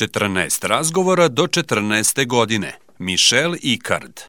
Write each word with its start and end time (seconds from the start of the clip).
14 0.00 0.66
razgovora 0.66 1.28
do 1.28 1.46
14. 1.46 2.26
godine. 2.26 2.72
Michelle 2.98 3.58
Icard 3.62 4.20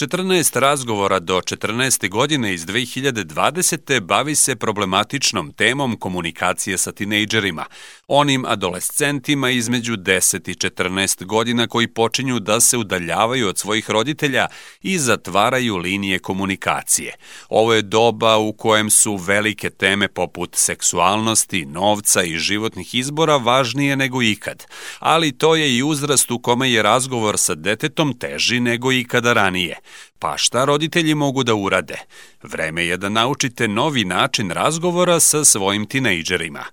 14 0.00 0.58
razgovora 0.58 1.18
do 1.18 1.40
14. 1.40 2.08
godine 2.08 2.54
iz 2.54 2.66
2020. 2.66 4.00
bavi 4.00 4.34
se 4.34 4.56
problematičnom 4.56 5.52
temom 5.52 5.96
komunikacije 5.96 6.78
sa 6.78 6.92
tinejdžerima, 6.92 7.64
onim 8.08 8.44
adolescentima 8.44 9.50
između 9.50 9.96
10 9.96 10.50
i 10.50 10.54
14 10.54 11.24
godina 11.24 11.66
koji 11.66 11.86
počinju 11.86 12.38
da 12.38 12.60
se 12.60 12.76
udaljavaju 12.76 13.48
od 13.48 13.58
svojih 13.58 13.90
roditelja 13.90 14.46
i 14.82 14.98
zatvaraju 14.98 15.76
linije 15.76 16.18
komunikacije. 16.18 17.14
Ovo 17.48 17.74
je 17.74 17.82
doba 17.82 18.36
u 18.36 18.52
kojem 18.52 18.90
su 18.90 19.16
velike 19.16 19.70
teme 19.70 20.08
poput 20.08 20.56
seksualnosti, 20.56 21.66
novca 21.66 22.22
i 22.22 22.38
životnih 22.38 22.94
izbora 22.94 23.36
važnije 23.36 23.96
nego 23.96 24.22
ikad, 24.22 24.66
ali 24.98 25.32
to 25.32 25.56
je 25.56 25.76
i 25.76 25.82
uzrast 25.82 26.30
u 26.30 26.38
kome 26.38 26.70
je 26.70 26.82
razgovor 26.82 27.38
sa 27.38 27.54
detetom 27.54 28.18
teži 28.18 28.60
nego 28.60 28.92
ikada 28.92 29.32
ranije. 29.32 29.78
Pa 30.18 30.36
šta 30.36 30.64
roditelji 30.64 31.14
mogu 31.14 31.42
da 31.44 31.54
urade? 31.54 31.98
Vreme 32.42 32.84
je 32.86 32.96
da 32.96 33.08
naučite 33.08 33.68
novi 33.68 34.04
način 34.04 34.50
razgovora 34.50 35.20
sa 35.20 35.44
svojim 35.44 35.86
tinejdžerima. 35.86 36.64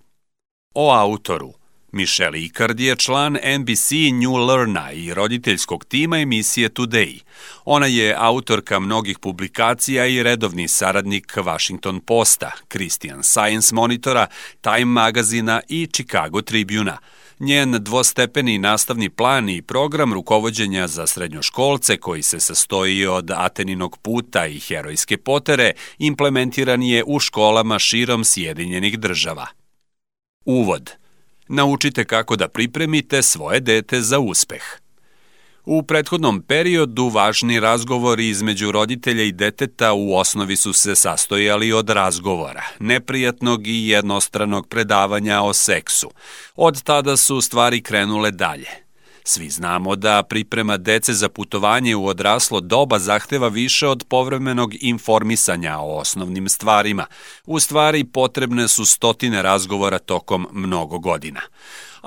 O 0.73 0.91
autoru 0.91 1.53
Michelle 1.91 2.41
Icard 2.41 2.80
je 2.80 2.95
član 2.95 3.38
NBC 3.59 3.91
New 4.22 4.35
Learna 4.35 4.91
i 4.91 5.13
roditeljskog 5.13 5.85
tima 5.85 6.20
emisije 6.20 6.70
Today. 6.70 7.20
Ona 7.66 7.85
je 7.85 8.16
autorka 8.17 8.80
mnogih 8.80 9.20
publikacija 9.20 10.05
i 10.05 10.23
redovni 10.23 10.67
saradnik 10.67 11.38
Washington 11.38 11.99
Posta, 11.99 12.52
Christian 12.72 13.23
Science 13.23 13.75
Monitora, 13.75 14.27
Time 14.61 14.86
magazina 14.86 15.61
i 15.70 15.88
Chicago 15.94 16.41
Tribuna– 16.41 16.97
Njen 17.40 17.72
dvostepeni 17.80 18.58
nastavni 18.58 19.09
plan 19.09 19.50
i 19.50 19.62
program 19.62 20.14
rukovodđenja 20.14 20.88
za 20.88 21.08
srednjoškolce 21.08 21.98
koji 21.98 22.23
se 22.23 22.39
sastoji 22.39 23.06
od 23.06 23.31
Ateninog 23.36 23.98
puta 23.98 24.45
i 24.45 24.59
herojske 24.59 25.17
potere 25.17 25.72
implementiran 25.98 26.84
je 26.84 27.03
u 27.08 27.20
školama 27.20 27.80
širom 27.80 28.23
Sjedinjenih 28.23 29.00
država. 29.00 29.48
Uvod. 30.45 30.92
Naučite 31.48 32.06
kako 32.06 32.36
da 32.36 32.48
pripremite 32.48 33.22
svoje 33.22 33.59
dete 33.59 34.02
za 34.02 34.20
uspeh. 34.20 34.64
U 35.70 35.84
prethodnom 35.84 36.42
periodu 36.42 37.10
važni 37.10 37.60
razgovori 37.60 38.28
između 38.28 38.72
roditelja 38.72 39.23
i 39.23 39.32
deteta 39.32 39.94
u 39.94 40.16
osnovi 40.16 40.56
su 40.56 40.73
se 40.73 40.96
sastojali 40.96 41.73
od 41.73 41.90
razgovora, 41.90 42.64
neprijatnog 42.80 43.68
i 43.68 43.88
jednostranog 43.88 44.68
predavanja 44.68 45.42
o 45.42 45.54
seksu. 45.54 46.12
Od 46.56 46.84
tada 46.84 47.18
su 47.18 47.42
stvari 47.42 47.82
krenule 47.82 48.32
dalje. 48.32 48.70
Svi 49.23 49.50
znamo 49.50 49.95
da 49.95 50.23
priprema 50.23 50.78
dece 50.78 51.14
za 51.14 51.30
putovanje 51.30 51.95
u 51.95 52.08
odraslo 52.08 52.60
doba 52.60 53.00
zahteva 53.00 53.48
više 53.48 53.88
od 53.88 54.04
povremenog 54.10 54.73
informisanja 54.82 55.78
o 55.80 55.98
osnovnim 55.98 56.50
stvarima. 56.50 57.06
U 57.45 57.60
stvari 57.60 58.04
potrebne 58.04 58.68
su 58.68 58.86
stotine 58.86 59.42
razgovora 59.42 60.00
tokom 60.00 60.48
mnogo 60.52 61.00
godina 61.00 61.42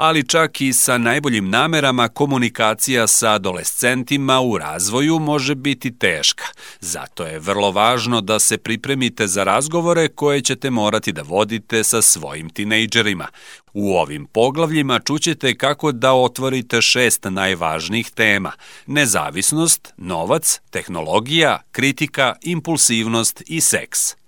ali 0.02 0.28
čak 0.28 0.60
i 0.60 0.72
sa 0.72 0.98
najboljim 0.98 1.50
namerama 1.50 2.08
komunikacija 2.08 3.06
sa 3.06 3.32
adolescentima 3.32 4.40
u 4.40 4.58
razvoju 4.58 5.18
može 5.18 5.54
biti 5.54 5.98
teška. 5.98 6.44
Zato 6.80 7.26
je 7.26 7.38
vrlo 7.38 7.70
važno 7.70 8.20
da 8.20 8.38
se 8.38 8.58
pripremite 8.58 9.26
za 9.26 9.44
razgovore 9.44 10.08
koje 10.08 10.40
ćete 10.40 10.70
morati 10.70 11.12
da 11.12 11.22
vodite 11.22 11.84
sa 11.84 12.02
svojim 12.02 12.50
tinejdžerima. 12.50 13.26
U 13.72 13.96
ovim 13.96 14.26
poglavljima 14.26 15.00
čućete 15.00 15.54
kako 15.54 15.92
da 15.92 16.12
otvorite 16.12 16.82
šest 16.82 17.26
najvažnijih 17.30 18.10
tema– 18.10 18.52
nezavisnost, 18.86 19.92
novac, 19.96 20.60
tehnologija, 20.70 21.62
kritika, 21.72 22.34
impulsivnost 22.42 23.42
i 23.46 23.60
seks. 23.60 24.19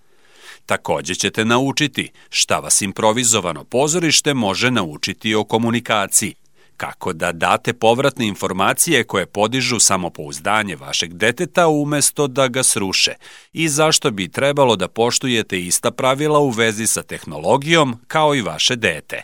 Takođe 0.66 1.14
ćete 1.14 1.44
naučiti 1.44 2.10
šta 2.30 2.58
vas 2.58 2.82
improvizovano 2.82 3.64
pozorište 3.64 4.34
može 4.34 4.70
naučiti 4.70 5.34
o 5.34 5.44
komunikaciji, 5.44 6.34
kako 6.76 7.12
da 7.12 7.32
date 7.32 7.72
povratne 7.72 8.26
informacije 8.26 9.04
koje 9.04 9.26
podižu 9.26 9.80
samopouzdanje 9.80 10.76
vašeg 10.76 11.14
deteta 11.14 11.68
umesto 11.68 12.26
da 12.26 12.48
ga 12.48 12.62
sruše 12.62 13.12
i 13.52 13.68
zašto 13.68 14.10
bi 14.10 14.28
trebalo 14.28 14.76
da 14.76 14.88
poštujete 14.88 15.60
ista 15.60 15.90
pravila 15.90 16.38
u 16.38 16.50
vezi 16.50 16.86
sa 16.86 17.02
tehnologijom 17.02 17.98
kao 18.06 18.34
i 18.34 18.42
vaše 18.42 18.76
dete. 18.76 19.22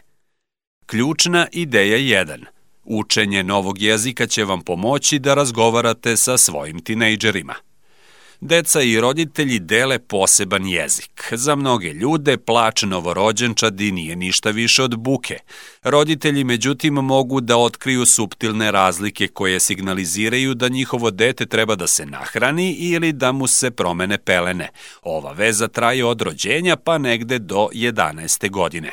Ključna 0.86 1.46
ideja 1.52 2.24
1. 2.24 2.44
Učenje 2.84 3.42
novog 3.42 3.82
jezika 3.82 4.26
će 4.26 4.44
vam 4.44 4.60
pomoći 4.60 5.18
da 5.18 5.34
razgovarate 5.34 6.16
sa 6.16 6.38
svojim 6.38 6.80
tinejdžerima– 6.84 7.54
Deca 8.40 8.82
i 8.82 9.00
roditelji 9.00 9.58
dele 9.58 9.98
poseban 9.98 10.66
jezik. 10.66 11.32
Za 11.32 11.54
mnoge 11.54 11.92
ljude 11.92 12.36
plač 12.36 12.82
novorođenčadi 12.82 13.92
nije 13.92 14.16
ništa 14.16 14.50
više 14.50 14.82
od 14.82 14.98
buke. 14.98 15.38
Roditelji 15.82 16.44
međutim 16.44 16.94
mogu 16.94 17.40
da 17.40 17.56
otkriju 17.56 18.06
suptilne 18.06 18.70
razlike 18.70 19.28
koje 19.28 19.60
signaliziraju 19.60 20.54
da 20.54 20.68
njihovo 20.68 21.10
dete 21.10 21.46
treba 21.46 21.74
da 21.74 21.86
se 21.86 22.06
nahrani 22.06 22.72
ili 22.72 23.12
da 23.12 23.32
mu 23.32 23.46
se 23.46 23.70
promene 23.70 24.18
pelene. 24.18 24.68
Ova 25.02 25.32
veza 25.32 25.68
traje 25.68 26.04
od 26.04 26.22
rođenja 26.22 26.76
pa 26.76 26.98
negde 26.98 27.38
do 27.38 27.68
11. 27.72 28.50
godine. 28.50 28.92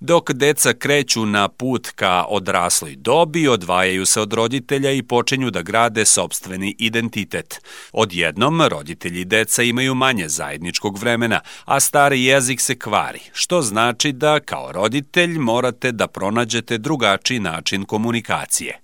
Dok 0.00 0.32
deca 0.32 0.72
kreću 0.72 1.26
na 1.26 1.48
put 1.48 1.88
ka 1.90 2.24
odrasloj 2.28 2.96
dobi, 2.96 3.48
odvajaju 3.48 4.06
se 4.06 4.20
od 4.20 4.32
roditelja 4.32 4.90
i 4.90 5.02
počinju 5.02 5.50
da 5.50 5.62
grade 5.62 6.04
sobstveni 6.04 6.76
identitet. 6.78 7.60
Odjednom, 7.92 8.62
roditelji 8.62 9.20
i 9.20 9.24
deca 9.24 9.62
imaju 9.62 9.94
manje 9.94 10.28
zajedničkog 10.28 10.98
vremena, 10.98 11.40
a 11.64 11.80
stari 11.80 12.24
jezik 12.24 12.60
se 12.60 12.78
kvari, 12.78 13.20
što 13.32 13.62
znači 13.62 14.12
da 14.12 14.40
kao 14.40 14.72
roditelj 14.72 15.38
morate 15.38 15.92
da 15.92 16.06
pronađete 16.06 16.78
drugačiji 16.78 17.38
način 17.38 17.84
komunikacije. 17.84 18.80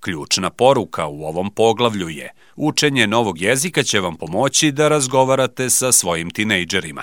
Ključna 0.00 0.50
poruka 0.50 1.06
u 1.06 1.24
ovom 1.24 1.50
poglavlju 1.50 2.08
je 2.08 2.32
učenje 2.56 3.06
novog 3.06 3.40
jezika 3.40 3.82
će 3.82 4.00
vam 4.00 4.16
pomoći 4.16 4.72
da 4.72 4.88
razgovarate 4.88 5.70
sa 5.70 5.92
svojim 5.92 6.30
tinejdžerima. 6.30 7.02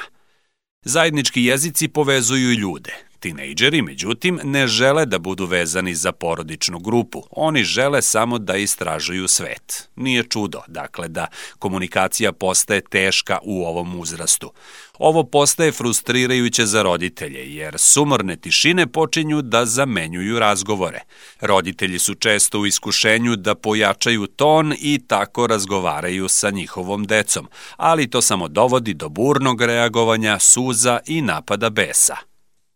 Zajednički 0.81 1.44
jezici 1.44 1.88
povezuju 1.88 2.51
ljude, 2.51 3.05
Tinejdžeri, 3.20 3.81
međutim, 3.81 4.40
ne 4.44 4.68
žele 4.68 5.06
da 5.06 5.20
budu 5.20 5.46
vezani 5.46 5.96
za 5.96 6.12
porodičnu 6.12 6.80
grupu. 6.80 7.24
Oni 7.31 7.64
žele 7.64 8.02
samo 8.02 8.40
da 8.40 8.56
istražuju 8.56 9.28
svet. 9.28 9.90
Nije 9.96 10.24
čudo, 10.24 10.62
dakle, 10.68 11.08
da 11.08 11.28
komunikacija 11.59 12.31
postaje 12.31 12.81
teška 12.81 13.40
u 13.44 13.66
ovom 13.66 14.00
uzrastu. 14.00 14.52
Ovo 15.00 15.24
postaje 15.24 15.72
frustrirajuće 15.72 16.66
za 16.66 16.84
roditelje, 16.84 17.56
jer 17.56 17.74
sumorne 17.78 18.36
tišine 18.36 18.88
počinju 18.88 19.42
da 19.42 19.66
zamenjuju 19.66 20.40
razgovore. 20.40 21.00
Roditelji 21.42 22.00
su 22.00 22.16
često 22.16 22.59
u 22.59 22.66
iskušenju 22.66 23.36
da 23.36 23.56
pojačaju 23.56 24.28
ton 24.28 24.74
i 24.80 25.00
tako 25.08 25.48
razgovaraju 25.48 26.28
sa 26.28 26.50
njihovom 26.50 27.06
decom, 27.06 27.48
ali 27.78 28.09
to 28.09 28.22
samo 28.22 28.48
dovodi 28.48 28.94
do 28.94 29.09
burnog 29.09 29.62
reagovanja, 29.62 30.40
suza 30.40 31.00
i 31.06 31.22
napada 31.22 31.70
besa. 31.70 32.34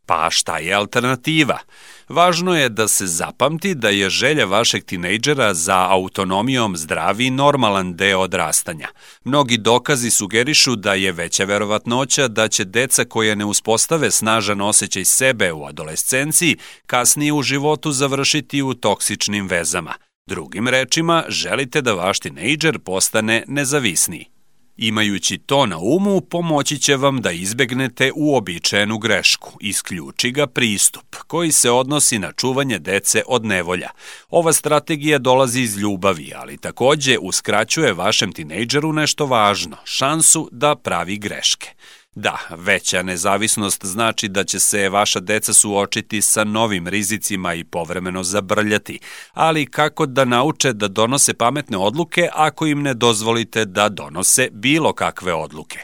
Pa 0.09 0.29
šta 0.29 0.57
je 0.57 0.73
alternativa? 0.73 1.59
Važno 2.07 2.55
je 2.57 2.69
da 2.69 2.87
se 2.87 3.07
zapamti 3.07 3.75
da 3.75 3.89
je 3.89 4.09
želja 4.09 4.45
vašeg 4.45 4.85
tinejdžera 4.85 5.53
za 5.53 5.87
autonomijom 5.89 6.77
zdravi 6.77 7.25
i 7.25 7.31
normalan 7.31 7.93
deo 7.95 8.19
odrastanja. 8.19 8.87
Mnogi 9.23 9.57
dokazi 9.57 10.09
sugerišu 10.09 10.75
da 10.75 10.93
je 10.93 11.11
veća 11.11 11.43
verovatnoća 11.43 12.27
da 12.27 12.47
će 12.47 12.65
deca 12.65 13.05
koja 13.05 13.35
ne 13.35 13.45
uspostave 13.45 14.11
snažan 14.11 14.61
osjećaj 14.61 15.05
sebe 15.05 15.53
u 15.53 15.65
adolescenciji 15.65 16.57
kasnije 16.85 17.33
u 17.33 17.41
životu 17.41 17.91
završiti 17.91 18.61
u 18.61 18.73
toksičnim 18.73 19.47
vezama. 19.47 19.93
Drugim 20.27 20.67
rečima, 20.67 21.23
želite 21.27 21.81
da 21.81 21.93
vaš 21.93 22.19
tinejdžer 22.19 22.79
postane 22.79 23.43
nezavisniji. 23.47 24.38
Imajući 24.81 25.37
to 25.37 25.65
na 25.65 25.77
umu, 25.77 26.21
pomoći 26.21 26.77
će 26.79 26.95
vam 26.95 27.21
da 27.21 27.31
izbegnete 27.31 28.11
uobičajenu 28.15 28.97
grešku. 28.97 29.57
Isključi 29.61 30.31
ga 30.31 30.47
pristup, 30.47 31.15
koji 31.27 31.51
se 31.51 31.71
odnosi 31.71 32.19
na 32.19 32.31
čuvanje 32.31 32.79
dece 32.79 33.21
od 33.27 33.45
nevolja. 33.45 33.89
Ova 34.29 34.53
strategija 34.53 35.17
dolazi 35.17 35.61
iz 35.61 35.77
ljubavi, 35.77 36.31
ali 36.35 36.57
takođe 36.57 37.17
uskraćuje 37.17 37.93
vašem 37.93 38.31
tinejdžeru 38.31 38.93
nešto 38.93 39.25
važno, 39.25 39.77
šansu 39.83 40.49
da 40.51 40.75
pravi 40.75 41.17
greške. 41.17 41.69
Da, 42.19 42.37
veća 42.49 43.03
nezavisnost 43.03 43.85
znači 43.85 44.27
da 44.27 44.43
će 44.43 44.59
se 44.59 44.89
vaša 44.89 45.19
deca 45.19 45.53
suočiti 45.53 46.21
sa 46.21 46.43
novim 46.43 46.87
rizicima 46.87 47.53
i 47.53 47.63
povremeno 47.63 48.23
zabrljati, 48.23 48.99
ali 49.33 49.65
kako 49.65 50.05
da 50.05 50.25
nauče 50.25 50.73
da 50.73 50.87
donose 50.87 51.33
pametne 51.33 51.77
odluke 51.77 52.29
ako 52.33 52.65
im 52.65 52.81
ne 52.81 52.93
dozvolite 52.93 53.65
da 53.65 53.89
donose 53.89 54.49
bilo 54.51 54.93
kakve 54.93 55.33
odluke? 55.33 55.79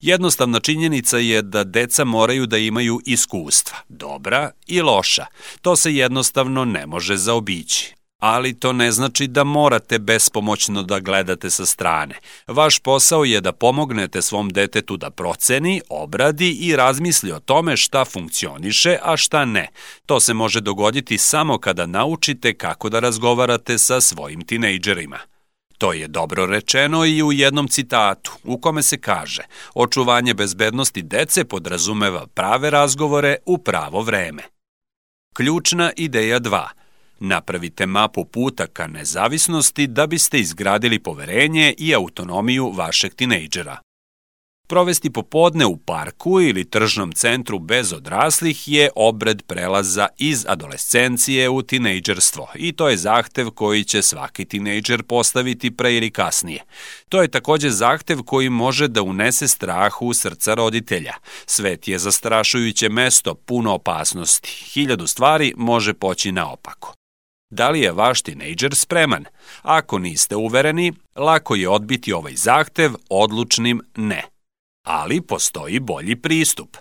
Jednostavna 0.00 0.60
činjenica 0.60 1.18
je 1.18 1.42
da 1.42 1.64
deca 1.64 2.04
moraju 2.04 2.46
da 2.46 2.58
imaju 2.58 3.00
iskustva, 3.06 3.76
dobra 3.88 4.50
i 4.66 4.80
loša. 4.80 5.26
To 5.62 5.76
se 5.76 5.94
jednostavno 5.94 6.64
ne 6.64 6.86
može 6.86 7.16
zaobići 7.16 7.94
ali 8.24 8.54
to 8.54 8.72
ne 8.72 8.92
znači 8.92 9.26
da 9.26 9.44
morate 9.44 9.98
bespomoćno 9.98 10.82
da 10.82 11.00
gledate 11.00 11.50
sa 11.50 11.66
strane. 11.66 12.14
Vaš 12.46 12.78
posao 12.78 13.24
je 13.24 13.40
da 13.40 13.52
pomognete 13.52 14.22
svom 14.22 14.50
detetu 14.50 14.96
da 14.96 15.10
proceni, 15.10 15.80
obradi 15.88 16.50
i 16.50 16.76
razmisli 16.76 17.32
o 17.32 17.40
tome 17.40 17.76
šta 17.76 18.04
funkcioniše, 18.04 18.96
a 19.02 19.16
šta 19.16 19.44
ne. 19.44 19.68
To 20.06 20.20
se 20.20 20.34
može 20.34 20.60
dogoditi 20.60 21.18
samo 21.18 21.58
kada 21.58 21.86
naučite 21.86 22.54
kako 22.54 22.88
da 22.88 23.00
razgovarate 23.00 23.78
sa 23.78 24.00
svojim 24.00 24.44
tinejdžerima. 24.44 25.18
To 25.78 25.92
je 25.92 26.08
dobro 26.08 26.46
rečeno 26.46 27.04
i 27.04 27.22
u 27.22 27.32
jednom 27.32 27.68
citatu, 27.68 28.32
u 28.44 28.58
kome 28.58 28.82
se 28.82 29.00
kaže 29.00 29.42
očuvanje 29.74 30.34
bezbednosti 30.34 31.02
dece 31.02 31.44
podrazumeva 31.44 32.26
prave 32.26 32.70
razgovore 32.70 33.36
u 33.46 33.58
pravo 33.58 34.02
vreme. 34.02 34.42
Ključna 35.34 35.92
ideja 35.96 36.40
2. 36.40 36.83
Napravite 37.20 37.86
mapu 37.86 38.24
puta 38.24 38.66
ka 38.66 38.86
nezavisnosti 38.86 39.86
da 39.86 40.06
biste 40.06 40.40
izgradili 40.40 40.98
poverenje 40.98 41.74
i 41.78 41.94
autonomiju 41.94 42.70
vašeg 42.70 43.14
tinejdžera. 43.14 43.78
Provesti 44.68 45.10
popodne 45.10 45.66
u 45.66 45.76
parku 45.76 46.40
ili 46.40 46.70
tržnom 46.70 47.12
centru 47.12 47.58
bez 47.58 47.92
odraslih 47.92 48.68
je 48.68 48.90
obred 48.96 49.42
prelaza 49.42 50.08
iz 50.18 50.44
adolescencije 50.48 51.48
u 51.48 51.62
tinejdžerstvo 51.62 52.48
i 52.54 52.72
to 52.72 52.88
je 52.88 52.96
zahtev 52.96 53.50
koji 53.50 53.84
će 53.84 54.02
svaki 54.02 54.44
tinejdžer 54.44 55.02
postaviti 55.02 55.76
pre 55.76 55.94
ili 55.94 56.10
kasnije. 56.10 56.64
To 57.08 57.22
je 57.22 57.28
takođe 57.28 57.70
zahtev 57.70 58.22
koji 58.22 58.50
može 58.50 58.88
da 58.88 59.02
unese 59.02 59.48
strah 59.48 60.02
u 60.02 60.14
srca 60.14 60.54
roditelja. 60.54 61.14
Svet 61.46 61.88
je 61.88 61.98
zastrašujuće 61.98 62.88
mesto, 62.88 63.34
puno 63.34 63.74
opasnosti. 63.74 64.48
Hiljadu 64.48 65.06
stvari 65.06 65.54
može 65.56 65.94
poći 65.94 66.32
naopako. 66.32 66.94
Da 67.50 67.70
li 67.70 67.80
je 67.80 67.92
vaš 67.92 68.22
tinejdžer 68.22 68.74
spreman? 68.74 69.24
Ako 69.62 69.98
niste 69.98 70.36
uvereni, 70.36 70.92
lako 71.16 71.54
je 71.54 71.68
odbiti 71.68 72.12
ovaj 72.12 72.32
zahtev 72.36 72.94
odlučnim 73.10 73.80
ne. 73.96 74.22
Ali 74.86 75.20
postoji 75.20 75.80
bolji 75.80 76.16
pristup. 76.16 76.76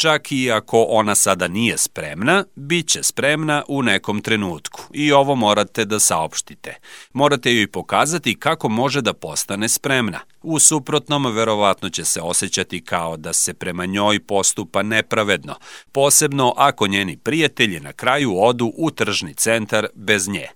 Čak 0.00 0.32
i 0.32 0.50
ako 0.52 0.82
ona 0.88 1.14
sada 1.14 1.48
nije 1.48 1.78
spremna, 1.78 2.44
bit 2.54 2.88
će 2.88 3.02
spremna 3.02 3.62
u 3.68 3.82
nekom 3.82 4.20
trenutku 4.20 4.82
i 4.92 5.12
ovo 5.12 5.34
morate 5.34 5.84
da 5.84 6.00
saopštite. 6.00 6.74
Morate 7.12 7.54
joj 7.54 7.66
pokazati 7.66 8.38
kako 8.38 8.68
može 8.68 9.00
da 9.00 9.12
postane 9.12 9.68
spremna. 9.68 10.20
U 10.42 10.58
suprotnom, 10.58 11.26
verovatno 11.34 11.90
će 11.90 12.04
se 12.04 12.20
osjećati 12.20 12.84
kao 12.84 13.16
da 13.16 13.32
se 13.32 13.54
prema 13.54 13.86
njoj 13.86 14.20
postupa 14.20 14.82
nepravedno, 14.82 15.54
posebno 15.92 16.54
ako 16.56 16.86
njeni 16.86 17.16
prijatelji 17.16 17.80
na 17.80 17.92
kraju 17.92 18.38
odu 18.38 18.72
u 18.76 18.90
tržni 18.90 19.34
centar 19.34 19.86
bez 19.94 20.28
nje. 20.28 20.46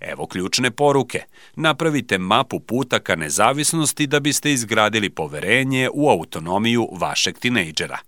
Evo 0.00 0.26
ključne 0.26 0.70
poruke. 0.70 1.22
Napravite 1.56 2.18
mapu 2.18 2.60
puta 2.60 2.98
ka 2.98 3.16
nezavisnosti 3.16 4.06
da 4.06 4.20
biste 4.20 4.52
izgradili 4.52 5.10
poverenje 5.10 5.90
u 5.94 6.08
autonomiju 6.10 6.88
vašeg 6.92 7.38
tinejdžera. 7.38 7.98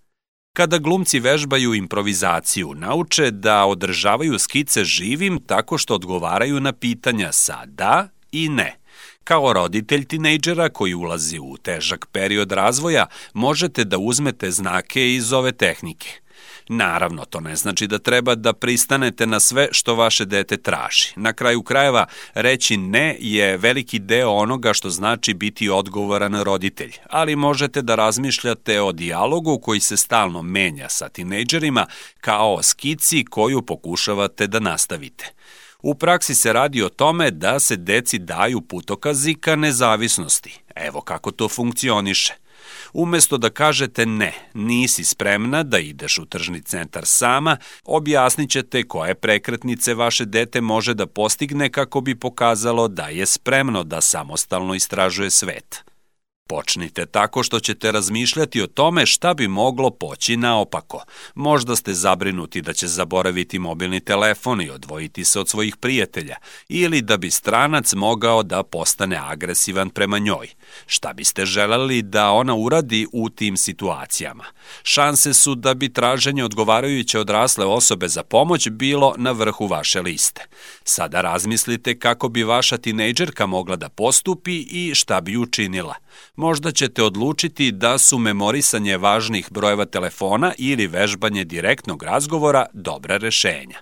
Kada 0.55 0.79
glumci 0.79 1.21
vežbaju 1.21 1.75
improvizaciju, 1.75 2.75
nauče 2.75 3.31
da 3.31 3.65
održavaju 3.65 4.39
skice 4.39 4.85
živim 4.85 5.41
tako 5.47 5.79
što 5.79 5.95
odgovaraju 5.95 6.61
na 6.61 6.73
pitanja 6.73 7.33
sa 7.33 7.67
da 7.67 8.09
i 8.33 8.49
ne. 8.49 8.77
Kao 9.25 9.53
roditelj 9.53 10.05
tinejdžera 10.05 10.69
koji 10.69 10.95
ulazi 10.95 11.39
u 11.39 11.57
težak 11.57 12.07
period 12.13 12.53
razvoja, 12.53 13.07
možete 13.33 13.85
da 13.85 13.99
uzmete 13.99 14.51
znake 14.51 15.15
iz 15.15 15.33
ove 15.33 15.53
tehnike– 15.53 16.09
Naravno, 16.69 17.25
to 17.25 17.41
ne 17.41 17.57
znači 17.57 17.87
da 17.87 17.99
treba 17.99 18.35
da 18.35 18.53
pristanete 18.53 19.27
na 19.27 19.41
sve 19.41 19.69
što 19.73 19.95
vaše 19.95 20.25
dete 20.25 20.57
traži. 20.57 21.13
Na 21.17 21.33
kraju 21.33 21.63
krajeva, 21.63 22.07
reći 22.35 22.77
ne 22.77 23.17
je 23.21 23.57
veliki 23.57 23.99
deo 23.99 24.31
onoga 24.31 24.73
što 24.75 24.91
znači 24.91 25.35
biti 25.35 25.69
odgovoran 25.71 26.43
roditelj, 26.43 26.93
ali 27.11 27.37
možete 27.37 27.83
da 27.83 27.95
razmišljate 27.95 28.81
o 28.81 28.93
dijalogu 28.93 29.59
koji 29.59 29.81
se 29.81 29.97
stalno 29.97 30.43
menja 30.43 30.89
sa 30.89 31.09
tinejdžerima 31.09 31.87
kao 32.21 32.55
o 32.55 32.63
skici 32.63 33.25
koju 33.25 33.63
pokušavate 33.63 34.47
da 34.47 34.61
nastavite. 34.61 35.33
U 35.83 35.95
praksi 35.95 36.35
se 36.35 36.53
radi 36.53 36.83
o 36.83 36.89
tome 36.89 37.31
da 37.31 37.61
se 37.61 37.77
deci 37.77 38.19
daju 38.19 38.61
putokazi 38.61 39.35
ka 39.35 39.57
nezavisnosti. 39.57 40.61
Evo 40.77 41.01
kako 41.01 41.31
to 41.31 41.49
funkcioniše. 41.49 42.44
Umesto 42.95 43.39
da 43.39 43.51
kažete 43.51 44.07
ne, 44.07 44.33
nisi 44.55 45.05
spremna 45.05 45.63
da 45.63 45.79
ideš 45.79 46.19
u 46.19 46.27
tržni 46.27 46.63
centar 46.63 47.03
sama, 47.07 47.57
objasnit 47.85 48.51
ćete 48.51 48.83
koje 48.83 49.15
prekretnice 49.15 49.95
vaše 49.95 50.25
dete 50.25 50.61
može 50.61 50.95
da 50.95 51.07
postigne 51.07 51.71
kako 51.71 52.01
bi 52.01 52.15
pokazalo 52.15 52.89
da 52.89 53.09
je 53.09 53.27
spremno 53.27 53.85
da 53.85 54.01
samostalno 54.01 54.75
istražuje 54.75 55.31
svet. 55.31 55.94
Počnite 56.49 57.07
tako 57.07 57.43
što 57.43 57.61
ćete 57.61 57.93
razmišljati 57.93 58.63
o 58.63 58.67
tome 58.67 59.07
šta 59.07 59.35
bi 59.35 59.49
moglo 59.49 59.91
poći 59.91 60.37
naopako. 60.37 61.05
Možda 61.35 61.77
ste 61.77 61.95
zabrinuti 61.95 62.63
da 62.63 62.73
će 62.73 62.87
zaboraviti 62.87 63.59
mobilni 63.59 64.01
telefon 64.01 64.61
i 64.61 64.71
odvojiti 64.71 65.25
se 65.25 65.41
od 65.41 65.49
svojih 65.49 65.77
prijatelja, 65.77 66.37
ili 66.69 67.03
da 67.03 67.17
bi 67.17 67.31
stranac 67.31 67.93
mogao 67.93 68.43
da 68.43 68.63
postane 68.63 69.21
agresivan 69.25 69.91
prema 69.91 70.19
njoj. 70.19 70.49
Šta 70.87 71.13
biste 71.13 71.47
želeli 71.47 72.03
da 72.03 72.31
ona 72.31 72.55
uradi 72.55 73.07
u 73.13 73.31
tim 73.31 73.57
situacijama? 73.57 74.45
Šanse 74.83 75.35
su 75.35 75.55
da 75.55 75.75
bi 75.75 75.93
traženje 75.93 76.45
odgovarajuće 76.45 77.19
odrasle 77.19 77.67
osobe 77.67 78.09
za 78.09 78.23
pomoć 78.23 78.69
bilo 78.69 79.15
na 79.17 79.33
vrhu 79.33 79.67
vaše 79.67 80.01
liste. 80.03 80.47
Sada 80.85 81.21
razmislite 81.21 81.99
kako 81.99 82.29
bi 82.29 82.43
vaša 82.43 82.77
tinejdžerka 82.77 83.47
mogla 83.47 83.77
da 83.77 83.89
postupi 83.89 84.59
i 84.71 84.95
šta 84.95 85.21
bi 85.21 85.37
učinila 85.37 85.95
možda 86.37 86.73
ćete 86.73 87.03
odlučiti 87.03 87.73
da 87.73 87.99
su 87.99 88.19
memorisanje 88.19 88.97
važnih 88.97 89.49
brojeva 89.51 89.85
telefona 89.85 90.53
ili 90.59 90.87
vežbanje 90.87 91.45
direktnog 91.45 92.03
razgovora 92.03 92.67
dobra 92.73 93.17
rešenja. 93.17 93.79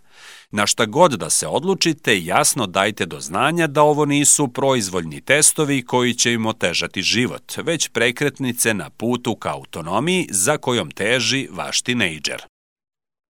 Na 0.51 0.67
šta 0.67 0.87
god 0.87 1.13
da 1.13 1.31
se 1.31 1.47
odlučite, 1.47 2.25
jasno 2.25 2.67
dajte 2.67 3.07
do 3.07 3.21
znanja 3.21 3.67
da 3.67 3.83
ovo 3.83 4.05
nisu 4.05 4.49
proizvoljni 4.49 5.21
testovi 5.21 5.83
koji 5.83 6.15
će 6.15 6.33
im 6.33 6.47
otežati 6.47 7.03
život, 7.03 7.53
već 7.57 7.89
prekretnice 7.89 8.75
na 8.75 8.91
putu 8.91 9.37
ka 9.37 9.53
autonomiji 9.53 10.29
za 10.31 10.57
kojom 10.57 10.91
teži 10.91 11.49
vaš 11.51 11.83
tinejdžer. 11.83 12.43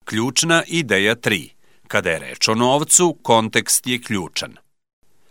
Ključna 0.06 0.64
ideja 0.68 1.16
3. 1.16 1.57
Kada 1.88 2.10
je 2.10 2.20
reč 2.20 2.48
o 2.48 2.56
novcu, 2.56 3.14
kontekst 3.22 3.88
je 3.88 4.02
ključan. 4.02 4.58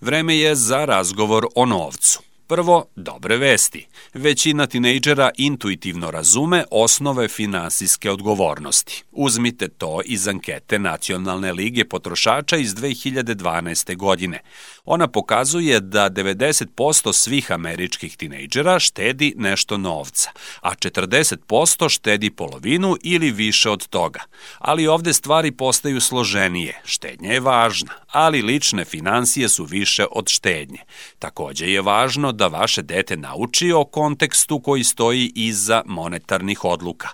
Vreme 0.00 0.36
je 0.36 0.54
za 0.54 0.84
razgovor 0.84 1.46
o 1.54 1.66
novcu. 1.66 2.25
Prvo, 2.48 2.84
dobre 2.96 3.36
vesti. 3.36 3.86
Većina 4.14 4.66
tinejdžera 4.66 5.30
intuitivno 5.36 6.10
razume 6.10 6.64
osnove 6.70 7.28
finansijske 7.28 8.10
odgovornosti. 8.10 9.02
Uzmite 9.12 9.68
to 9.68 10.00
iz 10.04 10.28
ankete 10.28 10.78
Nacionalne 10.78 11.52
lige 11.52 11.84
potrošača 11.84 12.56
iz 12.56 12.74
2012. 12.74 13.96
godine. 13.96 14.40
Ona 14.84 15.08
pokazuje 15.08 15.80
da 15.80 16.10
90% 16.10 17.12
svih 17.12 17.52
američkih 17.52 18.16
tinejdžera 18.16 18.78
štedi 18.78 19.34
nešto 19.36 19.76
novca, 19.76 20.30
a 20.60 20.74
40% 20.74 21.88
štedi 21.88 22.30
polovinu 22.30 22.96
ili 23.02 23.30
više 23.30 23.70
od 23.70 23.86
toga. 23.88 24.20
Ali 24.58 24.86
ovde 24.86 25.12
stvari 25.12 25.52
postaju 25.52 26.00
složenije. 26.00 26.80
Štednja 26.84 27.32
je 27.32 27.40
važna, 27.40 27.92
ali 28.16 28.42
lične 28.42 28.84
financije 28.84 29.48
su 29.48 29.64
više 29.64 30.06
od 30.10 30.28
štednje. 30.28 30.78
Takođe 31.18 31.66
je 31.66 31.82
važno 31.82 32.32
da 32.32 32.46
vaše 32.46 32.82
dete 32.82 33.16
nauči 33.16 33.72
o 33.72 33.84
kontekstu 33.84 34.60
koji 34.60 34.84
stoji 34.84 35.32
iza 35.34 35.82
monetarnih 35.86 36.64
odluka. 36.64 37.08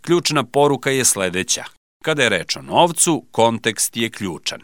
Ključna 0.00 0.44
poruka 0.44 0.90
je 0.90 1.04
sledeća. 1.04 1.64
Kada 2.04 2.22
je 2.22 2.28
reč 2.28 2.56
o 2.56 2.62
novcu, 2.62 3.24
kontekst 3.30 3.96
je 3.96 4.10
ključan. 4.10 4.60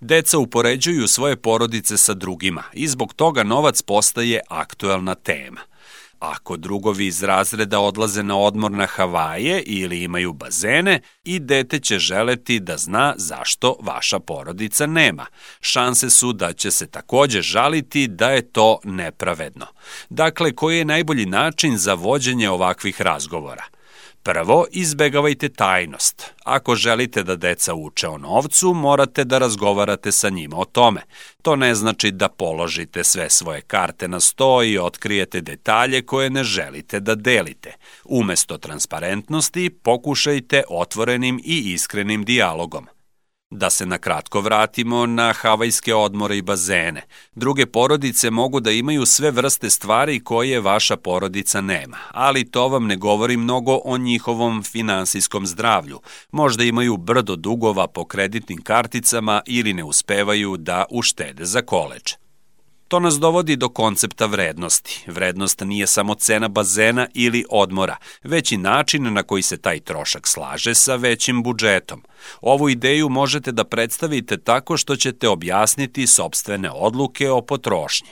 Deca 0.00 0.38
upoređuju 0.38 1.08
svoje 1.08 1.36
porodice 1.36 1.96
sa 1.96 2.14
drugima 2.14 2.62
i 2.72 2.88
zbog 2.88 3.14
toga 3.14 3.42
novac 3.42 3.82
postaje 3.82 4.40
aktuelna 4.48 5.14
tema. 5.14 5.60
Ako 6.22 6.56
drugovi 6.56 7.06
iz 7.06 7.22
razreda 7.22 7.80
odlaze 7.80 8.22
na 8.22 8.38
odmor 8.38 8.70
na 8.70 8.86
Havaje 8.86 9.62
ili 9.62 10.02
imaju 10.02 10.32
bazene, 10.32 11.00
i 11.24 11.38
dete 11.38 11.78
će 11.78 11.98
želeti 11.98 12.60
da 12.60 12.76
zna 12.76 13.14
zašto 13.16 13.76
vaša 13.80 14.18
porodica 14.18 14.86
nema. 14.86 15.26
Šanse 15.60 16.10
su 16.10 16.32
da 16.32 16.52
će 16.52 16.70
se 16.70 16.86
takođe 16.86 17.42
žaliti 17.42 18.08
da 18.08 18.30
je 18.30 18.52
to 18.52 18.78
nepravedno. 18.84 19.66
Dakle, 20.10 20.52
koji 20.52 20.78
je 20.78 20.84
najbolji 20.84 21.26
način 21.26 21.76
za 21.76 21.94
vođenje 21.94 22.50
ovakvih 22.50 23.00
razgovora? 23.00 23.64
Prvo, 24.24 24.66
izbegavajte 24.70 25.48
tajnost. 25.48 26.34
Ako 26.44 26.74
želite 26.74 27.22
da 27.22 27.36
deca 27.36 27.74
uče 27.74 28.08
o 28.08 28.18
novcu, 28.18 28.74
morate 28.74 29.24
da 29.24 29.38
razgovarate 29.38 30.12
sa 30.12 30.28
njima 30.28 30.58
o 30.58 30.64
tome. 30.64 31.00
To 31.42 31.56
ne 31.56 31.74
znači 31.74 32.10
da 32.10 32.28
položite 32.28 33.04
sve 33.04 33.30
svoje 33.30 33.60
karte 33.60 34.08
na 34.08 34.20
sto 34.20 34.62
i 34.62 34.78
otkrijete 34.78 35.40
detalje 35.40 36.02
koje 36.02 36.30
ne 36.30 36.44
želite 36.44 37.00
da 37.00 37.14
delite. 37.14 37.72
Umesto 38.04 38.58
transparentnosti, 38.58 39.70
pokušajte 39.70 40.62
otvorenim 40.68 41.40
i 41.44 41.72
iskrenim 41.72 42.24
dijalogom. 42.24 42.86
Da 43.54 43.70
se 43.70 43.86
na 43.86 43.98
kratko 43.98 44.40
vratimo 44.40 45.06
na 45.06 45.32
havajske 45.32 45.94
odmore 45.94 46.36
i 46.36 46.42
bazene. 46.42 47.02
Druge 47.34 47.66
porodice 47.66 48.30
mogu 48.30 48.60
da 48.60 48.70
imaju 48.70 49.06
sve 49.06 49.30
vrste 49.30 49.70
stvari 49.70 50.20
koje 50.24 50.60
vaša 50.60 50.96
porodica 50.96 51.60
nema, 51.60 51.96
ali 52.10 52.50
to 52.50 52.68
vam 52.68 52.86
ne 52.86 52.96
govori 52.96 53.36
mnogo 53.36 53.80
o 53.84 53.98
njihovom 53.98 54.62
finansijskom 54.62 55.46
zdravlju. 55.46 56.00
Možda 56.30 56.64
imaju 56.64 56.96
brdo 56.96 57.36
dugova 57.36 57.86
po 57.86 58.04
kreditnim 58.04 58.62
karticama 58.62 59.42
ili 59.46 59.74
ne 59.74 59.84
uspevaju 59.84 60.56
da 60.56 60.84
uštede 60.90 61.44
za 61.44 61.62
koleđ. 61.62 62.21
To 62.92 63.00
nas 63.00 63.18
dovodi 63.18 63.56
do 63.56 63.68
koncepta 63.68 64.26
vrednosti. 64.26 65.04
Vrednost 65.06 65.60
nije 65.60 65.86
samo 65.86 66.14
cena 66.14 66.48
bazena 66.48 67.06
ili 67.14 67.44
odmora, 67.50 67.96
već 68.22 68.52
i 68.52 68.56
način 68.56 69.12
na 69.12 69.22
koji 69.22 69.42
se 69.42 69.56
taj 69.56 69.80
trošak 69.80 70.26
slaže 70.26 70.74
sa 70.74 70.96
većim 70.96 71.42
budžetom. 71.42 72.02
Ovu 72.40 72.68
ideju 72.68 73.08
možete 73.08 73.52
da 73.52 73.64
predstavite 73.64 74.36
tako 74.36 74.76
što 74.76 74.96
ćete 74.96 75.28
objasniti 75.28 76.06
sobstvene 76.06 76.70
odluke 76.70 77.30
o 77.30 77.42
potrošnji. 77.42 78.10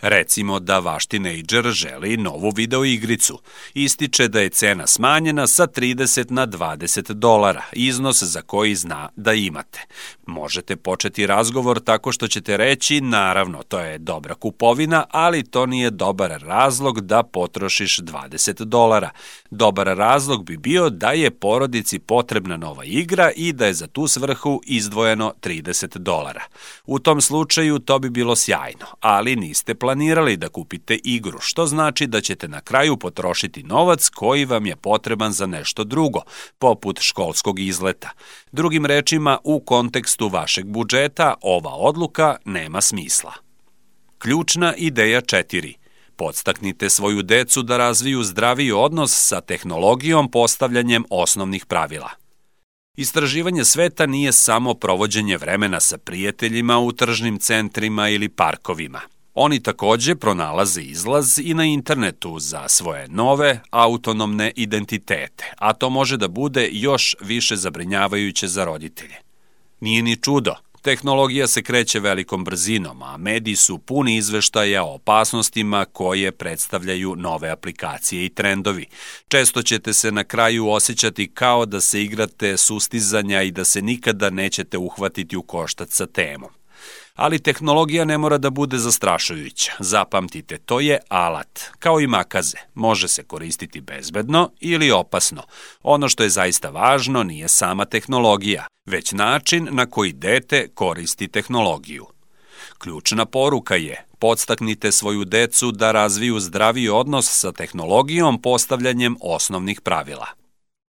Recimo 0.00 0.60
da 0.60 0.78
vaš 0.78 1.06
tinejdžer 1.06 1.70
želi 1.70 2.16
novu 2.16 2.52
video 2.56 2.84
igricu. 2.84 3.40
Ističe 3.74 4.28
da 4.28 4.40
je 4.40 4.48
cena 4.48 4.86
smanjena 4.86 5.46
sa 5.46 5.66
30 5.66 6.30
na 6.30 6.46
20 6.46 7.12
dolara, 7.12 7.62
iznos 7.72 8.22
za 8.22 8.42
koji 8.42 8.74
zna 8.74 9.08
da 9.16 9.32
imate. 9.32 9.80
Možete 10.30 10.76
početi 10.76 11.26
razgovor 11.26 11.80
tako 11.80 12.12
što 12.12 12.28
ćete 12.28 12.56
reći, 12.56 13.00
naravno, 13.00 13.62
to 13.62 13.78
je 13.78 13.98
dobra 13.98 14.34
kupovina, 14.34 15.04
ali 15.10 15.42
to 15.42 15.66
nije 15.66 15.90
dobar 15.90 16.30
razlog 16.42 17.00
da 17.00 17.22
potrošiš 17.22 17.98
20 17.98 18.64
dolara. 18.64 19.10
Dobar 19.50 19.86
razlog 19.86 20.44
bi 20.44 20.56
bio 20.56 20.90
da 20.90 21.10
je 21.10 21.30
porodici 21.30 21.98
potrebna 21.98 22.56
nova 22.56 22.84
igra 22.84 23.30
i 23.36 23.52
da 23.52 23.66
je 23.66 23.74
za 23.74 23.86
tu 23.86 24.06
svrhu 24.06 24.60
izdvojeno 24.66 25.34
30 25.42 25.98
dolara. 25.98 26.42
U 26.86 26.98
tom 26.98 27.20
slučaju 27.20 27.78
to 27.78 27.98
bi 27.98 28.10
bilo 28.10 28.36
sjajno, 28.36 28.86
ali 29.00 29.36
niste 29.36 29.74
planirali 29.74 30.36
da 30.36 30.48
kupite 30.48 30.98
igru, 31.04 31.38
što 31.40 31.66
znači 31.66 32.06
da 32.06 32.20
ćete 32.20 32.48
na 32.48 32.60
kraju 32.60 32.96
potrošiti 32.96 33.62
novac 33.62 34.08
koji 34.08 34.44
vam 34.44 34.66
je 34.66 34.76
potreban 34.76 35.32
za 35.32 35.46
nešto 35.46 35.84
drugo, 35.84 36.20
poput 36.58 37.00
školskog 37.00 37.60
izleta. 37.60 38.10
Drugim 38.52 38.86
rečima, 38.86 39.38
u 39.44 39.60
kontekstu 40.20 40.28
vašeg 40.28 40.66
budžeta 40.66 41.34
ova 41.42 41.74
odluka 41.74 42.36
nema 42.44 42.80
smisla. 42.80 43.32
Ključna 44.18 44.74
ideja 44.76 45.20
4. 45.20 45.74
Podstaknite 46.16 46.90
svoju 46.90 47.22
decu 47.22 47.62
da 47.62 47.76
razviju 47.76 48.22
zdraviji 48.22 48.72
odnos 48.72 49.12
sa 49.12 49.40
tehnologijom 49.40 50.30
postavljanjem 50.30 51.04
osnovnih 51.10 51.66
pravila. 51.66 52.10
Istraživanje 52.96 53.64
sveta 53.64 54.06
nije 54.06 54.32
samo 54.32 54.74
provođenje 54.74 55.36
vremena 55.36 55.80
sa 55.80 55.98
prijateljima 55.98 56.78
u 56.78 56.92
tržnim 56.92 57.38
centrima 57.38 58.08
ili 58.08 58.28
parkovima. 58.28 59.00
Oni 59.34 59.62
takođe 59.62 60.14
pronalaze 60.14 60.82
izlaz 60.82 61.38
i 61.38 61.54
na 61.54 61.64
internetu 61.64 62.38
za 62.38 62.68
svoje 62.68 63.08
nove 63.08 63.60
autonomne 63.70 64.52
identitete, 64.56 65.44
a 65.58 65.72
to 65.72 65.90
može 65.90 66.16
da 66.16 66.28
bude 66.28 66.68
još 66.72 67.16
više 67.20 67.56
zabrinjavajuće 67.56 68.48
za 68.48 68.64
roditelje. 68.64 69.29
Nije 69.80 70.02
ni 70.02 70.16
čudo, 70.16 70.54
Tehnologija 70.82 71.46
se 71.46 71.62
kreće 71.62 72.00
velikom 72.00 72.44
brzinom, 72.44 73.02
a 73.02 73.16
mediji 73.16 73.56
su 73.56 73.78
puni 73.78 74.16
izveštaja 74.16 74.84
o 74.84 74.94
opasnostima 74.94 75.84
koje 75.84 76.32
predstavljaju 76.32 77.16
nove 77.16 77.50
aplikacije 77.50 78.24
i 78.24 78.28
trendovi. 78.28 78.86
Često 79.28 79.62
ćete 79.62 79.92
se 79.92 80.12
na 80.12 80.24
kraju 80.24 80.68
osjećati 80.68 81.30
kao 81.34 81.66
da 81.66 81.80
se 81.80 82.02
igrate 82.02 82.56
sustizanja 82.56 83.42
i 83.42 83.50
da 83.50 83.64
se 83.64 83.82
nikada 83.82 84.30
nećete 84.30 84.78
uhvatiti 84.78 85.36
u 85.36 85.42
koštac 85.42 85.94
sa 85.94 86.06
temom 86.06 86.50
ali 87.20 87.38
tehnologija 87.38 88.04
ne 88.04 88.18
mora 88.18 88.38
da 88.38 88.50
bude 88.50 88.78
zastrašujuća. 88.78 89.72
Zapamtite, 89.78 90.58
to 90.58 90.80
je 90.80 90.98
alat, 91.08 91.60
kao 91.78 92.00
i 92.00 92.06
makaze. 92.06 92.56
Može 92.74 93.08
se 93.08 93.22
koristiti 93.22 93.80
bezbedno 93.80 94.50
ili 94.60 94.90
opasno. 94.90 95.42
Ono 95.82 96.08
što 96.08 96.22
je 96.22 96.30
zaista 96.30 96.70
važno 96.70 97.22
nije 97.22 97.48
sama 97.48 97.84
tehnologija, 97.84 98.66
već 98.86 99.12
način 99.12 99.68
na 99.70 99.86
koji 99.86 100.12
dete 100.12 100.68
koristi 100.74 101.28
tehnologiju. 101.28 102.06
Ključna 102.78 103.26
poruka 103.26 103.76
je 103.76 104.04
podstaknite 104.18 104.92
svoju 104.92 105.24
decu 105.24 105.72
da 105.72 105.92
razviju 105.92 106.40
zdraviji 106.40 106.88
odnos 106.88 107.26
sa 107.28 107.52
tehnologijom 107.52 108.42
postavljanjem 108.42 109.16
osnovnih 109.20 109.80
pravila. 109.80 110.39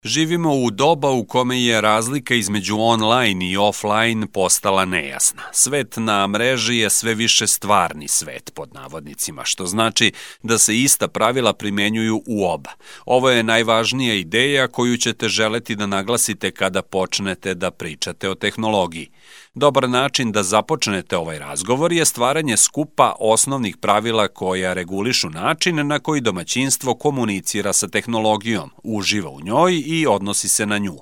Živimo 0.04 0.54
u 0.54 0.70
doba 0.70 1.10
u 1.10 1.24
kome 1.24 1.62
je 1.62 1.80
razlika 1.80 2.34
između 2.34 2.76
online 2.78 3.50
i 3.50 3.56
offline 3.56 4.26
postala 4.26 4.84
nejasna. 4.84 5.42
Svet 5.52 5.94
na 5.96 6.26
mreži 6.26 6.76
je 6.76 6.90
sve 6.90 7.14
više 7.14 7.46
stvarni 7.46 8.08
svet, 8.08 8.50
pod 8.54 8.74
navodnicima, 8.74 9.44
što 9.44 9.66
znači 9.66 10.12
da 10.42 10.58
se 10.58 10.78
ista 10.78 11.08
pravila 11.08 11.52
primenjuju 11.52 12.22
u 12.26 12.44
oba. 12.46 12.70
Ovo 13.06 13.30
je 13.30 13.42
najvažnija 13.42 14.14
ideja 14.14 14.68
koju 14.68 14.96
ćete 14.96 15.28
želeti 15.28 15.76
da 15.76 15.86
naglasite 15.86 16.50
kada 16.50 16.82
počnete 16.82 17.54
da 17.54 17.70
pričate 17.70 18.30
o 18.30 18.34
tehnologiji. 18.34 19.10
Dobar 19.56 19.88
način 19.88 20.32
da 20.32 20.42
započnete 20.42 21.16
ovaj 21.16 21.38
razgovor 21.38 21.92
je 21.92 22.04
stvaranje 22.04 22.56
skupa 22.56 23.14
osnovnih 23.20 23.76
pravila 23.76 24.28
koja 24.28 24.72
regulišu 24.72 25.30
način 25.30 25.86
na 25.86 25.98
koji 25.98 26.20
domaćinstvo 26.20 26.94
komunicira 26.94 27.72
sa 27.72 27.88
tehnologijom, 27.88 28.70
uživa 28.82 29.30
u 29.30 29.40
njoj 29.40 29.82
i 29.86 30.06
odnosi 30.06 30.48
se 30.48 30.66
na 30.66 30.78
nju. 30.78 30.96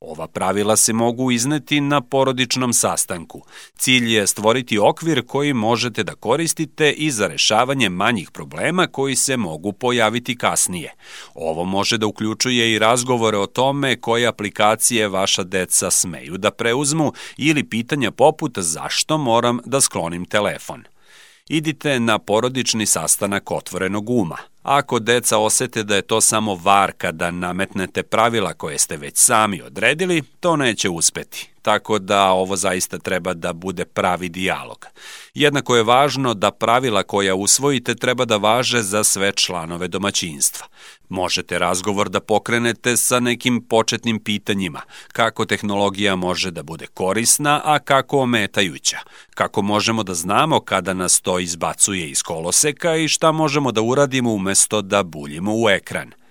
Ova 0.00 0.26
pravila 0.26 0.76
se 0.76 0.92
mogu 0.92 1.30
izneti 1.30 1.80
na 1.80 2.00
porodičnom 2.00 2.72
sastanku. 2.72 3.42
Cilj 3.76 4.14
je 4.14 4.26
stvoriti 4.26 4.78
okvir 4.78 5.26
koji 5.26 5.52
možete 5.52 6.04
da 6.04 6.14
koristite 6.14 6.90
i 6.92 7.10
za 7.10 7.26
rešavanje 7.26 7.88
manjih 7.88 8.30
problema 8.30 8.86
koji 8.86 9.16
se 9.16 9.36
mogu 9.36 9.72
pojaviti 9.72 10.38
kasnije. 10.38 10.94
Ovo 11.34 11.64
može 11.64 11.98
da 11.98 12.06
uključuje 12.06 12.72
i 12.72 12.78
razgovore 12.78 13.38
o 13.38 13.46
tome 13.46 14.00
koje 14.00 14.26
aplikacije 14.26 15.08
vaša 15.08 15.42
deca 15.42 15.90
smeju 15.90 16.36
da 16.36 16.50
preuzmu 16.50 17.12
ili 17.36 17.64
pitanja 17.64 18.10
poput 18.10 18.58
zašto 18.58 19.18
moram 19.18 19.58
da 19.64 19.80
sklonim 19.80 20.24
telefon. 20.24 20.84
Idite 21.48 22.00
na 22.00 22.18
porodični 22.18 22.86
sastanak 22.86 23.50
otvorenog 23.50 24.10
uma. 24.10 24.36
Ako 24.66 24.98
deca 24.98 25.38
osete 25.38 25.82
da 25.82 25.96
je 25.96 26.02
to 26.02 26.20
samo 26.20 26.54
var 26.54 26.92
kada 26.98 27.30
nametnete 27.30 28.02
pravila 28.02 28.52
koje 28.54 28.78
ste 28.78 28.96
već 28.96 29.16
sami 29.16 29.62
odredili, 29.62 30.22
to 30.40 30.56
neće 30.56 30.88
uspeti 30.88 31.50
tako 31.66 31.98
da 31.98 32.30
ovo 32.30 32.56
zaista 32.56 32.98
treba 32.98 33.34
da 33.34 33.52
bude 33.52 33.84
pravi 33.84 34.28
dijalog. 34.28 34.86
Jednako 35.34 35.76
je 35.76 35.82
važno 35.82 36.34
da 36.34 36.50
pravila 36.50 37.02
koja 37.02 37.34
usvojite 37.34 37.94
treba 37.94 38.24
da 38.24 38.36
važe 38.36 38.82
za 38.82 39.04
sve 39.04 39.32
članove 39.32 39.88
domaćinstva. 39.88 40.66
Možete 41.08 41.58
razgovor 41.58 42.08
da 42.08 42.20
pokrenete 42.20 42.96
sa 42.96 43.20
nekim 43.20 43.64
početnim 43.68 44.20
pitanjima, 44.20 44.80
kako 45.12 45.44
tehnologija 45.44 46.16
može 46.16 46.50
da 46.50 46.62
bude 46.62 46.86
korisna, 46.86 47.60
a 47.64 47.78
kako 47.78 48.18
ometajuća, 48.18 48.98
kako 49.34 49.62
možemo 49.62 50.02
da 50.02 50.14
znamo 50.14 50.60
kada 50.60 50.94
nas 50.94 51.20
to 51.20 51.38
izbacuje 51.38 52.10
iz 52.10 52.22
koloseka 52.22 52.96
i 52.96 53.08
šta 53.08 53.32
možemo 53.32 53.72
da 53.72 53.82
uradimo 53.82 54.32
umesto 54.32 54.55
da 54.82 55.02
buljimo 55.02 55.52
u 55.54 55.68
ekran– 55.70 56.12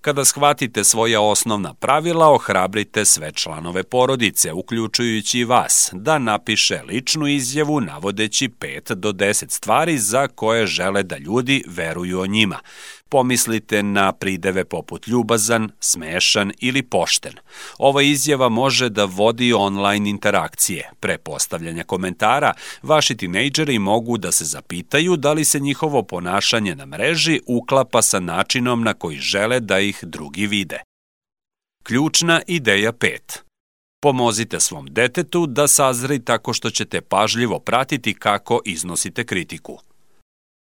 Kada 0.00 0.24
shvatite 0.24 0.84
svoja 0.84 1.20
osnovna 1.20 1.74
pravila, 1.74 2.28
ohrabrite 2.28 3.04
sve 3.04 3.32
članove 3.32 3.82
porodice, 3.82 4.52
uključujući 4.52 5.44
vas, 5.44 5.90
da 5.92 6.18
napiše 6.18 6.82
ličnu 6.82 7.26
izjavu 7.26 7.80
navodeći 7.80 8.48
5 8.48 8.94
do 8.94 9.12
10 9.12 9.50
stvari 9.50 9.98
za 9.98 10.28
koje 10.28 10.66
žele 10.66 11.02
da 11.02 11.18
ljudi 11.18 11.64
veruju 11.66 12.20
o 12.20 12.26
njima. 12.26 12.58
Pomislite 13.10 13.82
na 13.82 14.12
prideve 14.12 14.64
poput 14.64 15.08
ljubazan, 15.08 15.70
smešan 15.80 16.52
ili 16.58 16.82
pošten. 16.82 17.32
Ova 17.78 18.02
izjava 18.02 18.48
može 18.48 18.88
da 18.88 19.04
vodi 19.04 19.52
online 19.52 20.10
interakcije. 20.10 20.90
Pre 21.00 21.18
postavljanja 21.18 21.84
komentara, 21.84 22.52
vaši 22.82 23.16
tinejdžeri 23.16 23.78
mogu 23.78 24.18
da 24.18 24.32
se 24.32 24.44
zapitaju 24.44 25.16
da 25.16 25.32
li 25.32 25.44
se 25.44 25.60
njihovo 25.60 26.02
ponašanje 26.02 26.74
na 26.74 26.86
mreži 26.86 27.40
uklapa 27.46 28.02
sa 28.02 28.20
načinom 28.20 28.82
na 28.82 28.94
koji 28.94 29.18
žele 29.18 29.60
da 29.60 29.78
ih 29.78 29.98
drugi 30.02 30.46
vide. 30.46 30.80
Ključna 31.82 32.42
ideja 32.46 32.92
5. 32.92 33.18
Pomozite 34.02 34.60
svom 34.60 34.86
detetu 34.86 35.46
da 35.46 35.68
sazri 35.68 36.24
tako 36.24 36.52
što 36.52 36.70
ćete 36.70 37.00
pažljivo 37.00 37.58
pratiti 37.58 38.14
kako 38.14 38.60
iznosite 38.64 39.24
kritiku. 39.24 39.78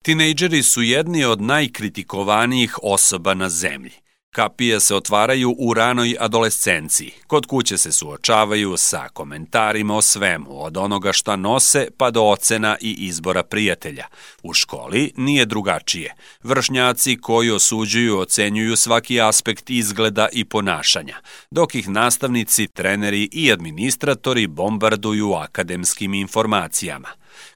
Tinejdžeri 0.02 0.64
su 0.64 0.82
jedni 0.82 1.26
od 1.26 1.42
najkritikovanijih 1.42 2.78
osoba 2.84 3.34
na 3.34 3.50
zemlji. 3.50 3.92
Kapije 4.32 4.80
se 4.80 4.96
otvaraju 4.96 5.56
u 5.58 5.74
ranoj 5.74 6.16
adolescenciji. 6.20 7.12
Kod 7.28 7.46
kuće 7.46 7.78
se 7.78 7.92
suočavaju 7.92 8.78
sa 8.78 9.08
komentarima 9.14 9.96
o 9.96 10.02
svemu, 10.02 10.64
od 10.64 10.78
onoga 10.78 11.14
šta 11.14 11.36
nose 11.36 11.88
pa 11.98 12.12
do 12.12 12.24
ocena 12.24 12.78
i 12.82 12.92
izbora 12.92 13.44
prijatelja. 13.44 14.06
U 14.44 14.54
školi 14.54 15.12
nije 15.18 15.46
drugačije. 15.46 16.16
Vršnjaci 16.44 17.18
koji 17.22 17.52
osuđuju 17.52 18.20
ocenjuju 18.20 18.76
svaki 18.76 19.22
aspekt 19.22 19.70
izgleda 19.70 20.28
i 20.34 20.46
ponašanja, 20.46 21.18
dok 21.52 21.76
ih 21.76 21.90
nastavnici, 21.90 22.68
treneri 22.68 23.30
i 23.32 23.52
administratori 23.52 24.48
bombarduju 24.48 25.34
akademskim 25.34 26.14
informacijama. 26.14 27.10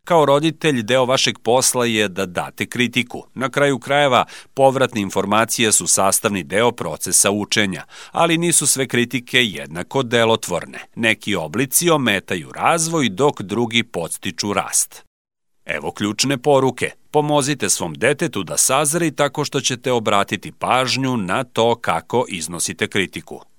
Kao 0.04 0.26
roditelj, 0.26 0.82
deo 0.84 1.06
vašeg 1.06 1.40
posla 1.40 1.86
je 1.86 2.08
da 2.08 2.26
date 2.26 2.66
kritiku. 2.66 3.24
Na 3.34 3.50
kraju 3.50 3.80
krajeva, 3.80 4.26
povratne 4.54 5.02
informacije 5.02 5.72
su 5.72 5.88
sastavni 5.88 6.44
deo 6.44 6.72
procesa 6.72 7.32
učenja, 7.32 7.84
ali 8.12 8.38
nisu 8.38 8.68
sve 8.68 8.88
kritike 8.88 9.46
jednako 9.46 10.04
delotvorne. 10.04 10.80
Neki 10.96 11.36
oblici 11.36 11.90
ometaju 11.90 12.52
razvoj, 12.52 13.10
dok 13.10 13.42
drugi 13.42 13.84
podstiču 13.84 14.54
rast. 14.54 15.04
Evo 15.66 15.92
ključne 15.92 16.38
poruke. 16.38 16.92
Pomozite 17.12 17.70
svom 17.70 17.94
detetu 17.94 18.44
da 18.44 18.58
sazri 18.58 19.12
tako 19.12 19.46
što 19.46 19.62
ćete 19.62 19.92
obratiti 19.92 20.52
pažnju 20.52 21.18
na 21.18 21.44
to 21.44 21.76
kako 21.76 22.26
iznosite 22.30 22.88
kritiku. 22.88 23.53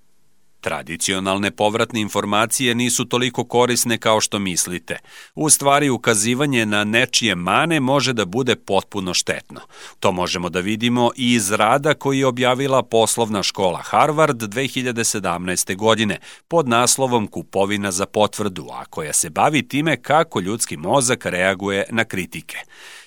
Tradicionalne 0.64 1.50
povratne 1.50 2.00
informacije 2.00 2.74
nisu 2.74 3.04
toliko 3.04 3.44
korisne 3.44 3.98
kao 3.98 4.20
što 4.20 4.38
mislite. 4.38 4.98
U 5.34 5.50
stvari, 5.50 5.90
ukazivanje 5.90 6.66
na 6.66 6.84
nečije 6.84 7.34
mane 7.34 7.80
može 7.80 8.12
da 8.12 8.24
bude 8.24 8.56
potpuno 8.56 9.14
štetno. 9.14 9.60
To 10.00 10.12
možemo 10.12 10.48
da 10.48 10.60
vidimo 10.60 11.10
i 11.16 11.32
iz 11.32 11.50
rada 11.50 11.94
koji 11.94 12.18
je 12.18 12.26
objavila 12.26 12.82
poslovna 12.82 13.42
škola 13.42 13.78
Harvard 13.82 14.42
2017. 14.42 15.76
godine 15.76 16.18
pod 16.48 16.68
naslovom 16.68 17.26
Kupovina 17.26 17.90
za 17.90 18.06
potvrdu, 18.06 18.68
a 18.72 18.84
koja 18.84 19.12
se 19.12 19.30
bavi 19.30 19.68
time 19.68 20.02
kako 20.02 20.40
ljudski 20.40 20.76
mozak 20.76 21.26
reaguje 21.26 21.84
na 21.90 22.04
kritike. 22.04 22.58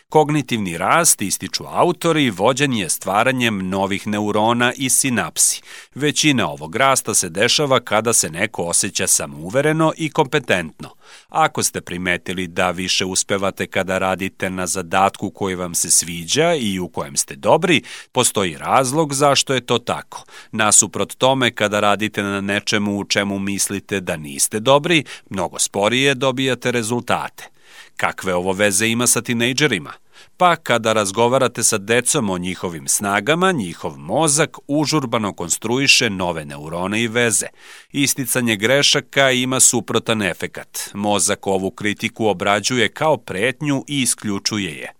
Kognitivni 0.09 0.77
rast, 0.77 1.21
ističu 1.21 1.63
autori, 1.67 2.29
vođen 2.29 2.73
je 2.73 2.89
stvaranjem 2.89 3.69
novih 3.69 4.07
neurona 4.07 4.73
i 4.77 4.89
sinapsi. 4.89 5.61
Većina 5.95 6.49
ovog 6.49 6.75
rasta 6.75 7.13
se 7.13 7.29
dešava 7.29 7.79
kada 7.79 8.13
se 8.13 8.29
neko 8.29 8.63
osjeća 8.63 9.07
samouvereno 9.07 9.93
i 9.97 10.09
kompetentno. 10.09 10.89
Ako 11.29 11.63
ste 11.63 11.81
primetili 11.81 12.47
da 12.47 12.71
više 12.71 13.05
uspevate 13.05 13.67
kada 13.67 13.97
radite 13.97 14.49
na 14.49 14.67
zadatku 14.67 15.29
koji 15.29 15.55
vam 15.55 15.75
se 15.75 15.91
sviđa 15.91 16.53
i 16.53 16.79
u 16.79 16.87
kojem 16.87 17.17
ste 17.17 17.35
dobri, 17.35 17.81
postoji 18.11 18.57
razlog 18.57 19.13
zašto 19.13 19.53
je 19.53 19.65
to 19.65 19.79
tako. 19.79 20.23
Nasuprot 20.51 21.15
tome, 21.15 21.51
kada 21.51 21.79
radite 21.79 22.23
na 22.23 22.41
nečemu 22.41 22.97
u 22.97 23.03
čemu 23.03 23.39
mislite 23.39 23.99
da 23.99 24.17
niste 24.17 24.59
dobri, 24.59 25.03
mnogo 25.29 25.59
sporije 25.59 26.15
dobijate 26.15 26.71
rezultate. 26.71 27.56
Kakve 27.97 28.35
ovo 28.35 28.53
veze 28.53 28.87
ima 28.87 29.07
sa 29.07 29.21
tinejdžerima? 29.21 29.93
Pa 30.37 30.55
kada 30.55 30.93
razgovarate 30.93 31.63
sa 31.63 31.77
decom 31.77 32.29
o 32.29 32.37
njihovim 32.37 32.87
snagama, 32.87 33.51
njihov 33.51 33.97
mozak 33.97 34.57
užurbano 34.67 35.33
konstruiše 35.33 36.09
nove 36.09 36.45
neurone 36.45 37.01
i 37.01 37.07
veze. 37.07 37.47
Isticanje 37.91 38.55
grešaka 38.55 39.31
ima 39.31 39.59
suprotan 39.59 40.21
efekat. 40.21 40.89
Mozak 40.93 41.47
ovu 41.47 41.71
kritiku 41.71 42.27
obrađuje 42.27 42.89
kao 42.89 43.17
pretnju 43.17 43.83
i 43.87 44.01
isključuje 44.01 44.71
je. 44.71 44.93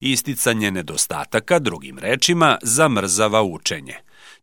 Isticanje 0.00 0.70
nedostataka, 0.70 1.58
drugim 1.58 1.98
rečima, 1.98 2.58
zamrzava 2.62 3.42
učenje. 3.42 3.94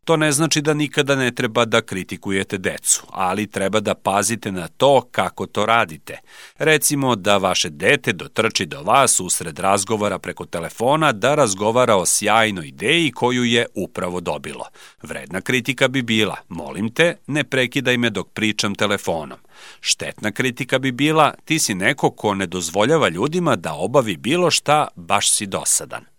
To 0.05 0.17
ne 0.17 0.31
znači 0.31 0.62
da 0.62 0.74
nikada 0.74 1.15
ne 1.15 1.31
treba 1.31 1.65
da 1.65 1.81
kritikujete 1.81 2.57
decu, 2.57 3.03
ali 3.09 3.47
treba 3.47 3.79
da 3.79 3.95
pazite 3.95 4.51
na 4.51 4.67
to 4.67 5.01
kako 5.12 5.45
to 5.45 5.65
radite. 5.65 6.19
Recimo 6.57 7.15
da 7.15 7.38
vaše 7.38 7.69
dete 7.69 8.13
dotrči 8.13 8.65
do 8.65 8.81
vas 8.81 9.19
usred 9.19 9.59
razgovora 9.59 10.19
preko 10.19 10.45
telefona 10.45 11.12
da 11.12 11.35
razgovara 11.35 11.95
o 11.95 12.05
sjajnoj 12.05 12.67
ideji 12.67 13.12
koju 13.12 13.43
je 13.43 13.65
upravo 13.75 14.21
dobilo. 14.21 14.65
Vredna 15.03 15.41
kritika 15.41 15.88
bi 15.88 16.01
bila, 16.01 16.35
molim 16.50 16.93
te, 16.93 17.17
ne 17.27 17.43
prekidaj 17.43 17.97
me 17.97 18.09
dok 18.09 18.27
pričam 18.33 18.75
telefonom. 18.75 19.38
Štetna 19.79 20.31
kritika 20.31 20.79
bi 20.79 20.91
bila, 20.91 21.33
ti 21.45 21.59
si 21.59 21.75
neko 21.75 22.12
ko 22.12 22.35
ne 22.35 22.47
dozvoljava 22.47 23.09
ljudima 23.09 23.55
da 23.55 23.74
obavi 23.74 24.17
bilo 24.17 24.51
šta, 24.51 24.88
baš 24.95 25.31
si 25.31 25.45
dosadan. 25.45 26.14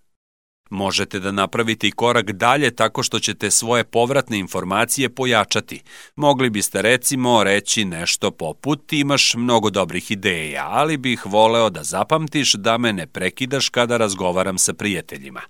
Možete 0.71 1.21
da 1.21 1.33
napravite 1.33 1.89
i 1.89 1.91
korak 1.91 2.33
dalje 2.33 2.71
tako 2.71 3.03
što 3.03 3.21
ćete 3.21 3.51
svoje 3.51 3.85
povratne 3.85 4.39
informacije 4.39 5.09
pojačati. 5.09 5.83
Mogli 6.17 6.51
biste 6.51 6.83
recimo 6.83 7.45
reći 7.45 7.85
nešto 7.85 8.31
poput 8.31 8.93
imaš 8.93 9.35
mnogo 9.35 9.71
dobrih 9.71 10.11
ideja, 10.11 10.67
ali 10.69 10.97
bih 10.97 11.27
voleo 11.27 11.71
da 11.71 11.83
zapamtiš 11.83 12.55
da 12.55 12.79
me 12.79 12.93
ne 12.93 13.07
prekidaš 13.07 13.69
kada 13.69 13.97
razgovaram 13.97 14.59
sa 14.59 14.73
prijateljima. 14.73 15.41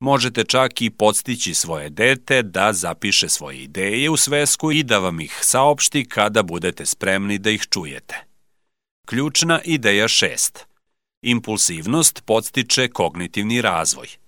Možete 0.00 0.44
čak 0.44 0.82
i 0.82 0.90
podstići 0.90 1.54
svoje 1.54 1.90
dete 1.90 2.42
da 2.42 2.72
zapiše 2.72 3.28
svoje 3.28 3.58
ideje 3.58 4.10
u 4.10 4.16
svesku 4.16 4.72
i 4.72 4.82
da 4.82 4.98
vam 4.98 5.20
ih 5.20 5.38
saopšti 5.42 6.04
kada 6.04 6.42
budete 6.42 6.86
spremni 6.86 7.38
da 7.38 7.50
ih 7.50 7.66
čujete. 7.70 8.24
Ključna 9.06 9.60
ideja 9.64 10.08
6. 10.08 10.58
Impulsivnost 11.22 12.22
podstiče 12.26 12.88
kognitivni 12.88 13.60
razvoj– 13.60 14.08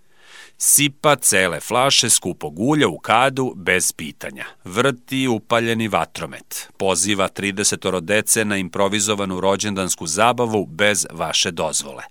Sipa 0.60 1.16
cele 1.16 1.60
flaše 1.60 2.10
skupog 2.10 2.58
ulja 2.58 2.88
u 2.88 2.98
kadu 2.98 3.52
bez 3.56 3.92
pitanja. 3.92 4.44
Vrti 4.64 5.28
upaljeni 5.28 5.88
vatromet. 5.88 6.68
Poziva 6.76 7.28
30 7.28 8.00
dece 8.00 8.44
na 8.44 8.56
improvizovanu 8.56 9.40
rođendansku 9.40 10.06
zabavu 10.06 10.66
bez 10.66 11.06
vaše 11.12 11.50
dozvole. 11.50 12.02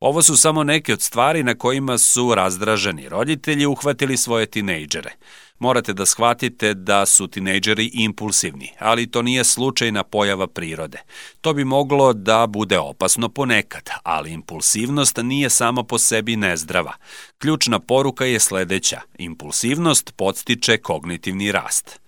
Ovo 0.00 0.22
su 0.22 0.36
samo 0.36 0.64
neke 0.64 0.92
od 0.92 1.02
stvari 1.02 1.42
na 1.42 1.54
kojima 1.54 1.98
su 1.98 2.34
razdraženi 2.34 3.08
roditelji 3.08 3.66
uhvatili 3.66 4.16
svoje 4.16 4.46
tinejdžere. 4.46 5.10
Morate 5.58 5.92
da 5.92 6.06
shvatite 6.06 6.74
da 6.74 7.06
su 7.06 7.26
tinejdžeri 7.26 7.90
impulsivni, 7.92 8.72
ali 8.78 9.10
to 9.10 9.22
nije 9.22 9.44
slučajna 9.44 10.02
pojava 10.02 10.46
prirode. 10.46 11.02
To 11.40 11.52
bi 11.52 11.64
moglo 11.64 12.12
da 12.12 12.46
bude 12.46 12.78
opasno 12.78 13.28
ponekad, 13.28 13.90
ali 14.02 14.32
impulsivnost 14.32 15.18
nije 15.22 15.50
sama 15.50 15.82
po 15.82 15.98
sebi 15.98 16.36
nezdrava. 16.36 16.92
Ključna 17.38 17.78
poruka 17.78 18.24
je 18.24 18.40
sledeća. 18.40 19.00
Impulsivnost 19.18 20.12
podstiče 20.16 20.76
kognitivni 20.76 21.52
rast. 21.52 22.00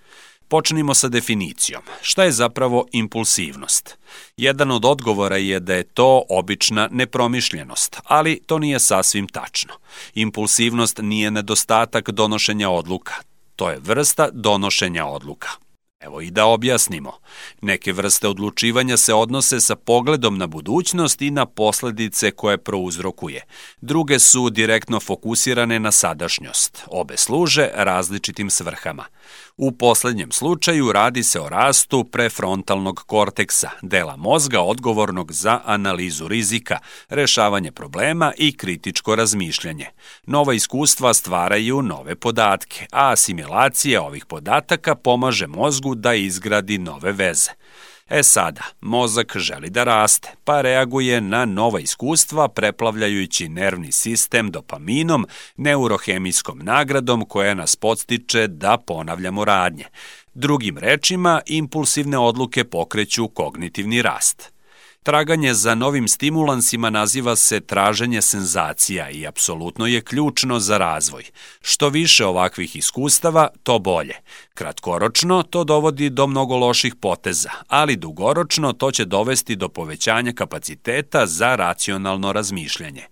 Počnimo 0.49 0.95
sa 0.95 1.09
definicijom. 1.09 1.83
Šta 2.03 2.25
je 2.25 2.33
zapravo 2.33 2.87
impulsivnost? 2.93 3.99
Jedan 4.37 4.71
od 4.71 4.85
odgovora 4.85 5.37
je 5.37 5.61
da 5.61 5.75
je 5.75 5.83
to 5.83 6.23
obična 6.29 6.89
nepromišljenost, 6.93 8.01
ali 8.05 8.41
to 8.47 8.59
nije 8.59 8.81
sasvim 8.81 9.29
tačno. 9.29 9.75
Impulsivnost 10.15 10.99
nije 11.03 11.31
nedostatak 11.31 12.11
donošenja 12.11 12.71
odluka, 12.71 13.15
to 13.59 13.71
je 13.71 13.79
vrsta 13.83 14.29
donošenja 14.33 15.07
odluka. 15.07 15.49
Evo 16.01 16.21
i 16.21 16.31
da 16.31 16.47
objasnimo. 16.47 17.13
Neke 17.61 17.93
vrste 17.93 18.29
odlučivanja 18.29 18.97
se 18.97 19.15
odnose 19.15 19.61
sa 19.61 19.77
pogledom 19.77 20.39
na 20.39 20.47
budućnost 20.47 21.23
i 21.23 21.31
na 21.31 21.47
posledice 21.47 22.31
koje 22.31 22.59
prouzrokuje. 22.59 23.45
Druge 23.81 24.19
su 24.19 24.51
direktno 24.51 25.01
fokusirane 25.01 25.79
na 25.79 25.93
sadašnjost. 25.93 26.83
Obe 26.87 27.17
služe 27.17 27.71
različitim 27.75 28.51
svrhama. 28.51 29.05
U 29.57 29.73
poslednjem 29.73 30.33
slučaju 30.33 30.93
radi 30.93 31.23
se 31.23 31.41
o 31.41 31.49
rastu 31.49 32.05
prefrontalnog 32.05 33.03
korteksa, 33.07 33.71
dela 33.83 34.17
mozga 34.17 34.61
odgovornog 34.61 35.33
za 35.33 35.61
analizu 35.65 36.29
rizika, 36.29 36.79
rešavanje 37.09 37.73
problema 37.73 38.33
i 38.37 38.57
kritičko 38.57 39.15
razmišljanje. 39.15 39.87
Nova 40.27 40.55
iskustva 40.55 41.15
stvaraju 41.15 41.83
nove 41.83 42.15
podatke, 42.15 42.87
a 42.93 43.13
asimilacija 43.13 44.03
ovih 44.03 44.27
podataka 44.27 44.95
pomaže 44.95 45.47
mozgu 45.47 45.88
da 45.95 46.15
izgradi 46.15 46.79
nove 46.79 47.13
veze. 47.13 47.51
E 48.11 48.23
sada, 48.23 48.63
mozak 48.81 49.37
želi 49.37 49.71
da 49.71 49.85
raste, 49.85 50.29
pa 50.45 50.61
reaguje 50.61 51.21
na 51.21 51.45
nova 51.45 51.81
iskustva 51.81 52.49
preplavljajući 52.49 53.49
nervni 53.49 53.93
sistem 53.93 54.51
dopaminom, 54.51 55.27
neurohemijskom 55.57 56.59
nagradom 56.59 57.25
koja 57.25 57.55
nas 57.55 57.77
podstiče 57.77 58.47
da 58.47 58.79
ponavljamo 58.87 59.45
radnje. 59.45 59.85
Drugim 60.35 60.79
rečima, 60.79 61.41
impulsivne 61.47 62.19
odluke 62.19 62.65
pokreću 62.65 63.29
kognitivni 63.29 64.03
rast. 64.03 64.58
Traganje 65.09 65.55
za 65.55 65.75
novim 65.75 66.09
stimulansima 66.09 66.91
naziva 66.91 67.37
se 67.37 67.61
traženje 67.61 68.23
senzacija 68.23 69.11
i 69.11 69.27
apsolutno 69.27 69.87
je 69.87 70.01
ključno 70.01 70.61
za 70.61 70.79
razvoj. 70.79 71.25
Što 71.61 71.89
više 71.89 72.27
ovakvih 72.27 72.77
iskustava, 72.77 73.49
to 73.63 73.79
bolje. 73.79 74.15
Kratkoročno 74.55 75.43
to 75.43 75.65
dovodi 75.65 76.11
do 76.11 76.27
mnogo 76.27 76.57
loših 76.57 76.95
poteza, 76.95 77.51
ali 77.69 77.97
dugoročno 77.97 78.73
to 78.73 78.91
će 78.91 79.05
dovesti 79.05 79.57
do 79.57 79.69
povećanja 79.69 80.33
kapaciteta 80.33 81.27
za 81.27 81.57
racionalno 81.57 82.33
razmišljanje. 82.33 83.03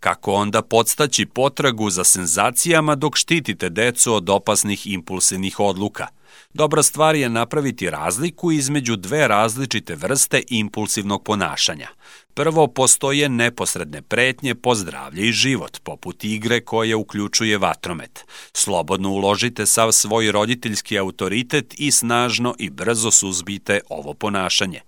Kako 0.00 0.32
onda 0.32 0.62
podstaći 0.62 1.26
potragu 1.26 1.90
za 1.90 2.04
senzacijama 2.04 2.94
dok 2.94 3.16
štitite 3.16 3.68
decu 3.68 4.14
od 4.14 4.30
opasnih 4.30 4.86
impulsivnih 4.86 5.60
odluka? 5.60 6.06
Dobra 6.54 6.82
stvar 6.82 7.16
je 7.16 7.28
napraviti 7.28 7.90
razliku 7.90 8.52
između 8.52 8.96
dve 8.96 9.28
različite 9.28 9.94
vrste 9.94 10.42
impulsivnog 10.48 11.24
ponašanja. 11.24 11.88
Prvo, 12.34 12.66
postoje 12.66 13.28
neposredne 13.28 14.02
pretnje 14.02 14.54
po 14.54 14.74
zdravlje 14.74 15.28
i 15.28 15.32
život, 15.32 15.78
poput 15.82 16.24
igre 16.24 16.60
koje 16.60 16.94
uključuje 16.94 17.58
vatromet. 17.58 18.24
Slobodno 18.52 19.10
uložite 19.10 19.66
sav 19.66 19.92
svoj 19.92 20.32
roditeljski 20.32 20.98
autoritet 20.98 21.74
i 21.78 21.90
snažno 21.90 22.54
i 22.58 22.70
brzo 22.70 23.10
suzbite 23.10 23.80
ovo 23.88 24.14
ponašanje. 24.14 24.80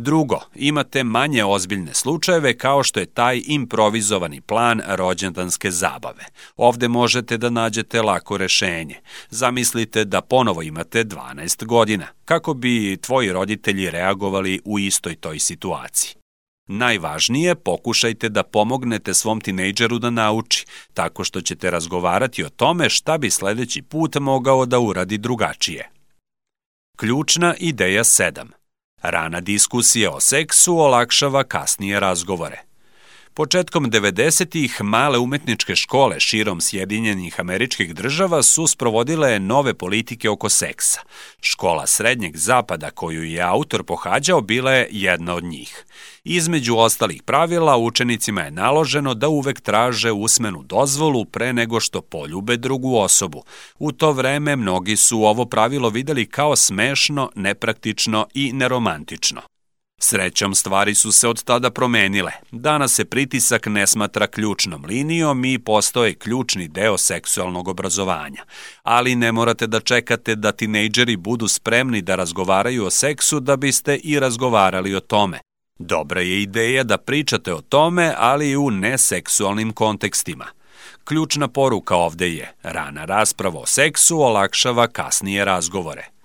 Drugo, 0.00 0.40
imate 0.54 1.04
manje 1.04 1.44
ozbiljne 1.44 1.94
slučajeve 1.94 2.58
kao 2.58 2.82
što 2.82 3.00
je 3.00 3.06
taj 3.06 3.42
improvizovani 3.46 4.40
plan 4.40 4.82
rođendanske 4.86 5.70
zabave. 5.70 6.24
Ovde 6.56 6.88
možete 6.88 7.38
da 7.38 7.50
nađete 7.50 8.02
lako 8.02 8.36
rešenje. 8.36 9.00
Zamislite 9.30 10.04
da 10.04 10.20
ponovo 10.20 10.62
imate 10.62 11.04
12 11.04 11.64
godina. 11.64 12.06
Kako 12.24 12.54
bi 12.54 12.96
tvoji 12.96 13.32
roditelji 13.32 13.90
reagovali 13.90 14.60
u 14.64 14.78
istoj 14.78 15.16
toj 15.16 15.38
situaciji? 15.38 16.14
Najvažnije, 16.66 17.54
pokušajte 17.54 18.28
da 18.28 18.42
pomognete 18.42 19.14
svom 19.14 19.40
tinejdžeru 19.40 19.98
da 19.98 20.10
nauči, 20.10 20.66
tako 20.94 21.24
što 21.24 21.40
ćete 21.40 21.70
razgovarati 21.70 22.44
o 22.44 22.48
tome 22.48 22.90
šta 22.90 23.18
bi 23.18 23.30
sledeći 23.30 23.82
put 23.82 24.16
mogao 24.16 24.66
da 24.66 24.78
uradi 24.78 25.18
drugačije. 25.18 25.90
Ključna 26.96 27.54
ideja 27.58 28.04
7. 28.04 28.58
Rana 29.02 29.40
diskusija 29.40 30.10
o 30.10 30.20
seksu 30.20 30.78
olakšava 30.78 31.44
kasnije 31.44 32.00
razgovore. 32.00 32.67
Početkom 33.38 33.90
90-ih 33.90 34.82
male 34.82 35.18
umetničke 35.18 35.76
škole 35.76 36.20
širom 36.20 36.60
Sjedinjenih 36.60 37.40
američkih 37.40 37.94
država 37.94 38.42
su 38.42 38.66
sprovodile 38.66 39.38
nove 39.40 39.74
politike 39.74 40.30
oko 40.30 40.48
seksa. 40.48 41.00
Škola 41.40 41.86
srednjeg 41.86 42.36
zapada 42.36 42.90
koju 42.90 43.22
je 43.22 43.42
autor 43.42 43.84
pohađao 43.84 44.40
bila 44.40 44.72
je 44.72 44.88
jedna 44.90 45.34
od 45.34 45.44
njih. 45.44 45.84
Između 46.24 46.76
ostalih 46.76 47.22
pravila 47.22 47.76
učenicima 47.76 48.42
je 48.42 48.50
naloženo 48.50 49.14
da 49.14 49.28
uvek 49.28 49.60
traže 49.60 50.12
usmenu 50.12 50.62
dozvolu 50.62 51.24
pre 51.24 51.52
nego 51.52 51.80
što 51.80 52.00
poljube 52.00 52.56
drugu 52.56 52.96
osobu. 52.96 53.42
U 53.78 53.92
to 53.92 54.12
vreme 54.12 54.56
mnogi 54.56 54.96
su 54.96 55.22
ovo 55.22 55.44
pravilo 55.44 55.90
videli 55.90 56.26
kao 56.26 56.56
smešno, 56.56 57.30
nepraktično 57.34 58.26
i 58.34 58.52
neromantično. 58.52 59.40
Srećom, 59.98 60.54
stvari 60.54 60.94
su 60.94 61.12
se 61.12 61.28
od 61.28 61.42
tada 61.44 61.70
promenile. 61.70 62.32
Danas 62.50 62.92
se 62.92 63.04
pritisak 63.04 63.66
ne 63.66 63.86
smatra 63.86 64.26
ključnom 64.26 64.84
linijom 64.84 65.44
i 65.44 65.58
postoje 65.58 66.14
ključni 66.14 66.68
deo 66.68 66.98
seksualnog 66.98 67.68
obrazovanja. 67.68 68.44
Ali 68.82 69.14
ne 69.14 69.32
morate 69.32 69.66
da 69.66 69.80
čekate 69.80 70.34
da 70.34 70.52
tinejdžeri 70.52 71.16
budu 71.16 71.48
spremni 71.48 72.02
da 72.02 72.14
razgovaraju 72.14 72.84
o 72.84 72.90
seksu 72.90 73.40
da 73.40 73.56
biste 73.56 73.96
i 73.96 74.20
razgovarali 74.20 74.94
o 74.94 75.00
tome. 75.00 75.38
Dobra 75.78 76.20
je 76.20 76.42
ideja 76.42 76.84
da 76.84 76.98
pričate 76.98 77.54
o 77.54 77.60
tome, 77.60 78.14
ali 78.16 78.50
i 78.50 78.56
u 78.56 78.70
neseksualnim 78.70 79.72
kontekstima. 79.72 80.46
Ključna 81.04 81.48
poruka 81.48 81.96
ovde 81.96 82.28
je, 82.28 82.52
rana 82.62 83.04
rasprava 83.04 83.60
o 83.60 83.66
seksu 83.66 84.20
olakšava 84.20 84.86
kasnije 84.86 85.44
razgovore. 85.44 86.17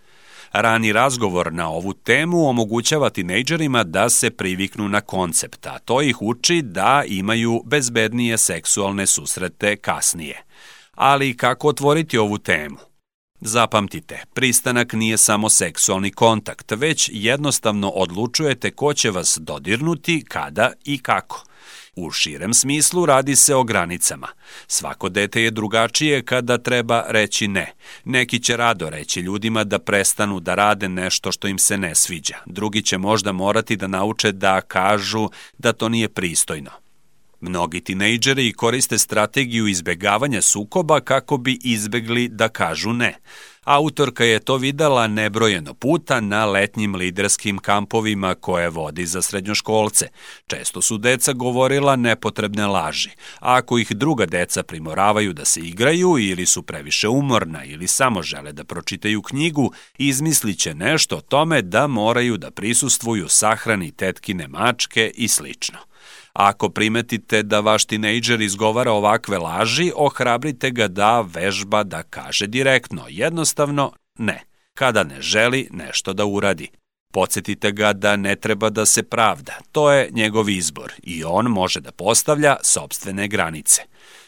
Rani 0.54 0.94
razgovor 0.94 1.54
na 1.54 1.70
ovu 1.70 1.94
temu 1.94 2.50
omogućava 2.50 3.10
tinejdžerima 3.10 3.84
da 3.84 4.10
se 4.10 4.30
priviknu 4.30 4.90
na 4.90 5.02
koncept, 5.02 5.66
a 5.66 5.80
to 5.80 6.02
ih 6.02 6.22
uči 6.22 6.62
da 6.62 7.04
imaju 7.08 7.62
bezbednije 7.66 8.38
seksualne 8.38 9.08
susrete 9.08 9.76
kasnije. 9.76 10.44
Ali 10.96 11.38
kako 11.38 11.68
otvoriti 11.68 12.18
ovu 12.18 12.38
temu? 12.38 12.78
Zapamtite, 13.42 14.24
pristanak 14.34 14.94
nije 14.94 15.18
samo 15.18 15.50
seksualni 15.50 16.12
kontakt, 16.12 16.72
već 16.72 17.10
jednostavno 17.14 17.90
odlučujete 17.90 18.72
ko 18.72 18.94
će 18.94 19.12
vas 19.12 19.38
dodirnuti, 19.42 20.26
kada 20.28 20.72
i 20.86 20.98
kako– 20.98 21.44
U 21.96 22.12
širem 22.12 22.54
smislu 22.54 23.06
radi 23.06 23.36
se 23.36 23.56
o 23.56 23.64
granicama. 23.64 24.28
Svako 24.68 25.10
dete 25.10 25.42
je 25.42 25.52
drugačije 25.52 26.26
kada 26.26 26.58
treba 26.58 27.06
reći 27.08 27.48
ne. 27.48 27.74
Neki 28.06 28.40
će 28.40 28.58
rado 28.58 28.90
reći 28.90 29.20
ljudima 29.20 29.64
da 29.64 29.80
prestanu 29.80 30.40
da 30.40 30.56
rade 30.56 30.90
nešto 30.90 31.32
što 31.32 31.48
im 31.48 31.58
se 31.58 31.78
ne 31.78 31.96
sviđa. 31.96 32.36
Drugi 32.46 32.82
će 32.82 32.98
možda 32.98 33.32
morati 33.32 33.76
da 33.76 33.88
nauče 33.88 34.32
da 34.32 34.62
kažu 34.62 35.30
da 35.58 35.74
to 35.74 35.90
nije 35.90 36.10
pristojno. 36.10 36.72
Mnogi 37.42 37.82
tinejdžeri 37.82 38.54
koriste 38.54 38.98
strategiju 38.98 39.68
izbegavanja 39.68 40.42
sukoba 40.42 41.00
kako 41.00 41.38
bi 41.38 41.60
izbegli 41.64 42.28
da 42.28 42.50
kažu 42.50 42.94
ne. 42.94 43.16
Autorka 43.64 44.24
je 44.24 44.40
to 44.40 44.58
videla 44.58 45.08
nebrojeno 45.08 45.74
puta 45.74 46.22
na 46.22 46.46
letnjim 46.46 46.96
liderskim 46.96 47.58
kampovima 47.58 48.36
koje 48.36 48.70
vodi 48.70 49.06
za 49.06 49.22
srednjoškolce. 49.22 50.08
Često 50.48 50.82
su 50.82 50.98
deca 50.98 51.34
govorila 51.34 51.96
nepotrebne 51.96 52.68
laži. 52.68 53.10
Ako 53.40 53.78
ih 53.78 53.92
druga 53.92 54.26
deca 54.26 54.64
primoravaju 54.64 55.34
da 55.34 55.46
se 55.46 55.60
igraju 55.60 56.18
ili 56.20 56.46
su 56.46 56.64
previše 56.64 57.08
umorna 57.08 57.64
ili 57.66 57.88
samo 57.88 58.22
žele 58.22 58.52
da 58.52 58.64
pročitaju 58.64 59.22
knjigu, 59.22 59.72
izmisliće 59.98 60.74
nešto 60.74 61.18
o 61.18 61.22
tome 61.22 61.62
da 61.62 61.88
moraju 61.88 62.38
da 62.38 62.52
prisustvuju 62.52 63.30
sahrani 63.30 63.92
tetkine 63.92 64.48
mačke 64.48 65.12
i 65.16 65.28
slično. 65.28 65.80
Ako 66.34 66.70
primetite 66.70 67.44
da 67.44 67.60
vaš 67.60 67.86
tinejdžer 67.86 68.42
izgovara 68.42 68.92
ovakve 68.92 69.38
laži, 69.38 69.92
ohrabrite 69.96 70.72
ga 70.72 70.88
da 70.88 71.22
vežba 71.22 71.84
da 71.84 72.04
kaže 72.04 72.48
direktno, 72.48 73.06
jednostavno 73.10 73.92
ne, 74.18 74.44
kada 74.74 75.04
ne 75.04 75.22
želi 75.22 75.68
nešto 75.72 76.14
da 76.14 76.26
uradi. 76.26 76.70
Podsjetite 77.14 77.72
ga 77.72 77.94
da 77.94 78.16
ne 78.16 78.36
treba 78.36 78.70
da 78.70 78.86
se 78.86 79.04
pravda, 79.04 79.54
to 79.72 79.92
je 79.92 80.10
njegov 80.12 80.50
izbor 80.50 80.94
i 81.04 81.24
on 81.24 81.46
može 81.46 81.80
da 81.80 81.92
postavlja 81.92 82.56
sobstvene 82.64 83.28
granice. 83.28 83.82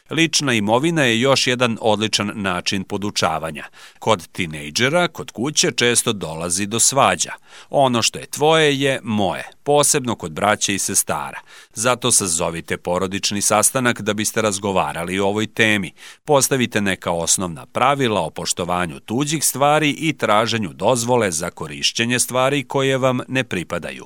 Lična 0.10 0.54
imovina 0.54 1.04
je 1.04 1.20
još 1.20 1.48
jedan 1.48 1.78
odličan 1.82 2.32
način 2.36 2.84
podučavanja. 2.84 3.66
Kod 4.00 4.28
tinejdžera, 4.28 5.08
kod 5.08 5.32
kuće 5.32 5.72
često 5.72 6.14
dolazi 6.14 6.66
do 6.66 6.80
svađa. 6.80 7.32
Ono 7.70 8.02
što 8.02 8.20
je 8.20 8.26
tvoje 8.26 8.80
je 8.80 9.00
moje, 9.04 9.50
posebno 9.64 10.16
kod 10.16 10.32
braće 10.32 10.76
i 10.76 10.80
sestara. 10.80 11.40
Zato 11.74 12.12
sazovite 12.12 12.78
porodični 12.78 13.42
sastanak 13.42 14.02
da 14.02 14.14
biste 14.14 14.42
razgovarali 14.42 15.20
o 15.20 15.28
ovoj 15.28 15.48
temi. 15.48 15.92
Postavite 16.26 16.82
neka 16.82 17.12
osnovna 17.12 17.66
pravila 17.66 18.22
o 18.22 18.30
poštovanju 18.30 19.00
tuđih 19.00 19.46
stvari 19.46 19.90
i 19.90 20.14
traženju 20.14 20.74
dozvole 20.74 21.32
za 21.32 21.50
korišćenje 21.50 22.20
stvari 22.20 22.64
koje 22.64 22.98
vam 22.98 23.20
ne 23.28 23.44
pripadaju. 23.44 24.06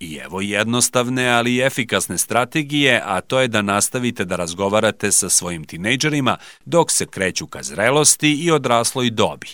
I 0.00 0.16
evo 0.16 0.40
jednostavne, 0.40 1.28
ali 1.28 1.60
efikasne 1.60 2.18
strategije, 2.18 3.02
a 3.04 3.20
to 3.20 3.40
je 3.40 3.48
da 3.48 3.62
nastavite 3.62 4.24
da 4.24 4.36
razgovarate 4.36 5.12
sa 5.12 5.28
svojim 5.28 5.64
tinejdžerima 5.64 6.36
dok 6.64 6.90
se 6.90 7.06
kreću 7.06 7.46
ka 7.46 7.62
zrelosti 7.62 8.32
i 8.32 8.50
odrasloj 8.50 9.10
dobi. 9.10 9.48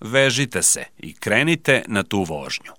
Vežite 0.00 0.62
se 0.62 0.84
i 0.98 1.14
krenite 1.14 1.82
na 1.86 2.02
tu 2.02 2.22
vožnju. 2.22 2.72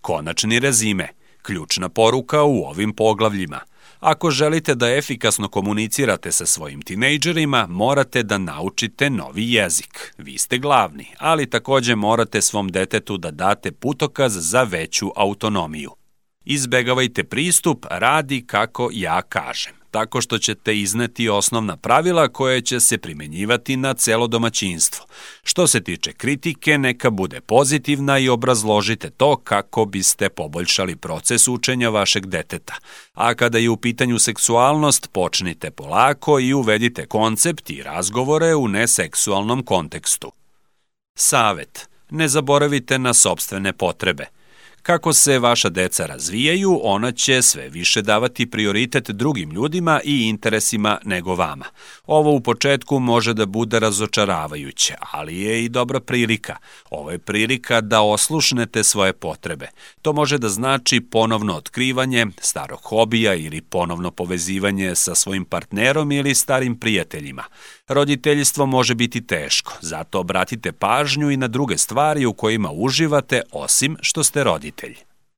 Konačni 0.00 0.58
rezime, 0.58 1.08
ključna 1.42 1.88
poruka 1.88 2.42
u 2.42 2.62
ovim 2.62 2.92
poglavljima. 2.92 3.60
Ako 4.00 4.30
želite 4.30 4.74
da 4.74 4.96
efikasno 4.96 5.48
komunicirate 5.48 6.32
sa 6.32 6.46
svojim 6.46 6.82
tinejdžerima, 6.82 7.66
morate 7.66 8.22
da 8.22 8.38
naučite 8.38 9.10
novi 9.10 9.52
jezik. 9.52 10.14
Vi 10.18 10.38
ste 10.38 10.58
glavni, 10.58 11.06
ali 11.18 11.50
takođe 11.50 11.94
morate 11.94 12.42
svom 12.42 12.68
detetu 12.68 13.18
da 13.18 13.30
date 13.30 13.72
putokaz 13.72 14.50
za 14.50 14.62
veću 14.62 15.10
autonomiju. 15.16 15.99
Izbegavajte 16.52 17.24
pristup 17.24 17.86
radi 17.90 18.44
kako 18.46 18.90
ja 18.92 19.22
kažem, 19.22 19.72
tako 19.90 20.20
što 20.20 20.38
ćete 20.38 20.78
izneti 20.78 21.28
osnovna 21.28 21.76
pravila 21.76 22.28
koje 22.28 22.62
će 22.62 22.80
se 22.80 22.98
primenjivati 22.98 23.76
na 23.76 23.94
celo 23.94 24.26
domaćinstvo. 24.26 25.06
Što 25.42 25.66
se 25.66 25.80
tiče 25.80 26.12
kritike, 26.12 26.78
neka 26.78 27.10
bude 27.10 27.40
pozitivna 27.40 28.18
i 28.18 28.28
obrazložite 28.28 29.10
to 29.10 29.36
kako 29.36 29.84
biste 29.84 30.28
poboljšali 30.28 30.96
proces 30.96 31.48
učenja 31.48 31.88
vašeg 31.88 32.26
deteta. 32.26 32.74
A 33.12 33.34
kada 33.34 33.58
je 33.58 33.70
u 33.70 33.76
pitanju 33.76 34.18
seksualnost, 34.18 35.08
počnite 35.12 35.70
polako 35.70 36.40
i 36.40 36.54
uvedite 36.54 37.06
koncept 37.06 37.70
i 37.70 37.82
razgovore 37.82 38.54
u 38.54 38.68
neseksualnom 38.68 39.62
kontekstu. 39.62 40.32
Savet. 41.14 41.88
Ne 42.10 42.28
zaboravite 42.28 42.98
na 42.98 43.14
sobstvene 43.14 43.72
potrebe– 43.72 44.26
Kako 44.82 45.12
se 45.12 45.38
vaša 45.38 45.68
deca 45.68 46.06
razvijaju, 46.06 46.80
ona 46.82 47.12
će 47.12 47.42
sve 47.42 47.68
više 47.68 48.02
davati 48.02 48.50
prioritet 48.50 49.10
drugim 49.10 49.50
ljudima 49.50 50.00
i 50.04 50.28
interesima 50.28 50.98
nego 51.04 51.34
vama. 51.34 51.64
Ovo 52.06 52.30
u 52.30 52.40
početku 52.40 52.98
može 52.98 53.34
da 53.34 53.46
bude 53.46 53.80
razočaravajuće, 53.80 54.94
ali 55.12 55.40
je 55.40 55.64
i 55.64 55.68
dobra 55.68 56.00
prilika. 56.00 56.56
Ovo 56.90 57.10
je 57.10 57.18
prilika 57.18 57.80
da 57.80 58.00
oslušnete 58.00 58.84
svoje 58.84 59.12
potrebe. 59.12 59.68
To 60.02 60.12
može 60.12 60.38
da 60.38 60.48
znači 60.48 61.00
ponovno 61.00 61.56
otkrivanje 61.56 62.26
starog 62.40 62.80
hobija 62.82 63.34
ili 63.34 63.60
ponovno 63.60 64.10
povezivanje 64.10 64.94
sa 64.94 65.14
svojim 65.14 65.44
partnerom 65.44 66.12
ili 66.12 66.34
starim 66.34 66.78
prijateljima. 66.78 67.44
Roditeljstvo 67.92 68.66
može 68.66 68.94
biti 68.94 69.20
teško, 69.20 69.72
zato 69.80 70.20
obratite 70.20 70.72
pažnju 70.72 71.30
i 71.30 71.36
na 71.36 71.48
druge 71.48 71.78
stvari 71.78 72.26
u 72.26 72.32
kojima 72.32 72.70
uživate 72.72 73.42
osim 73.52 73.96
što 74.00 74.24
ste 74.24 74.44
roditelji. 74.44 75.09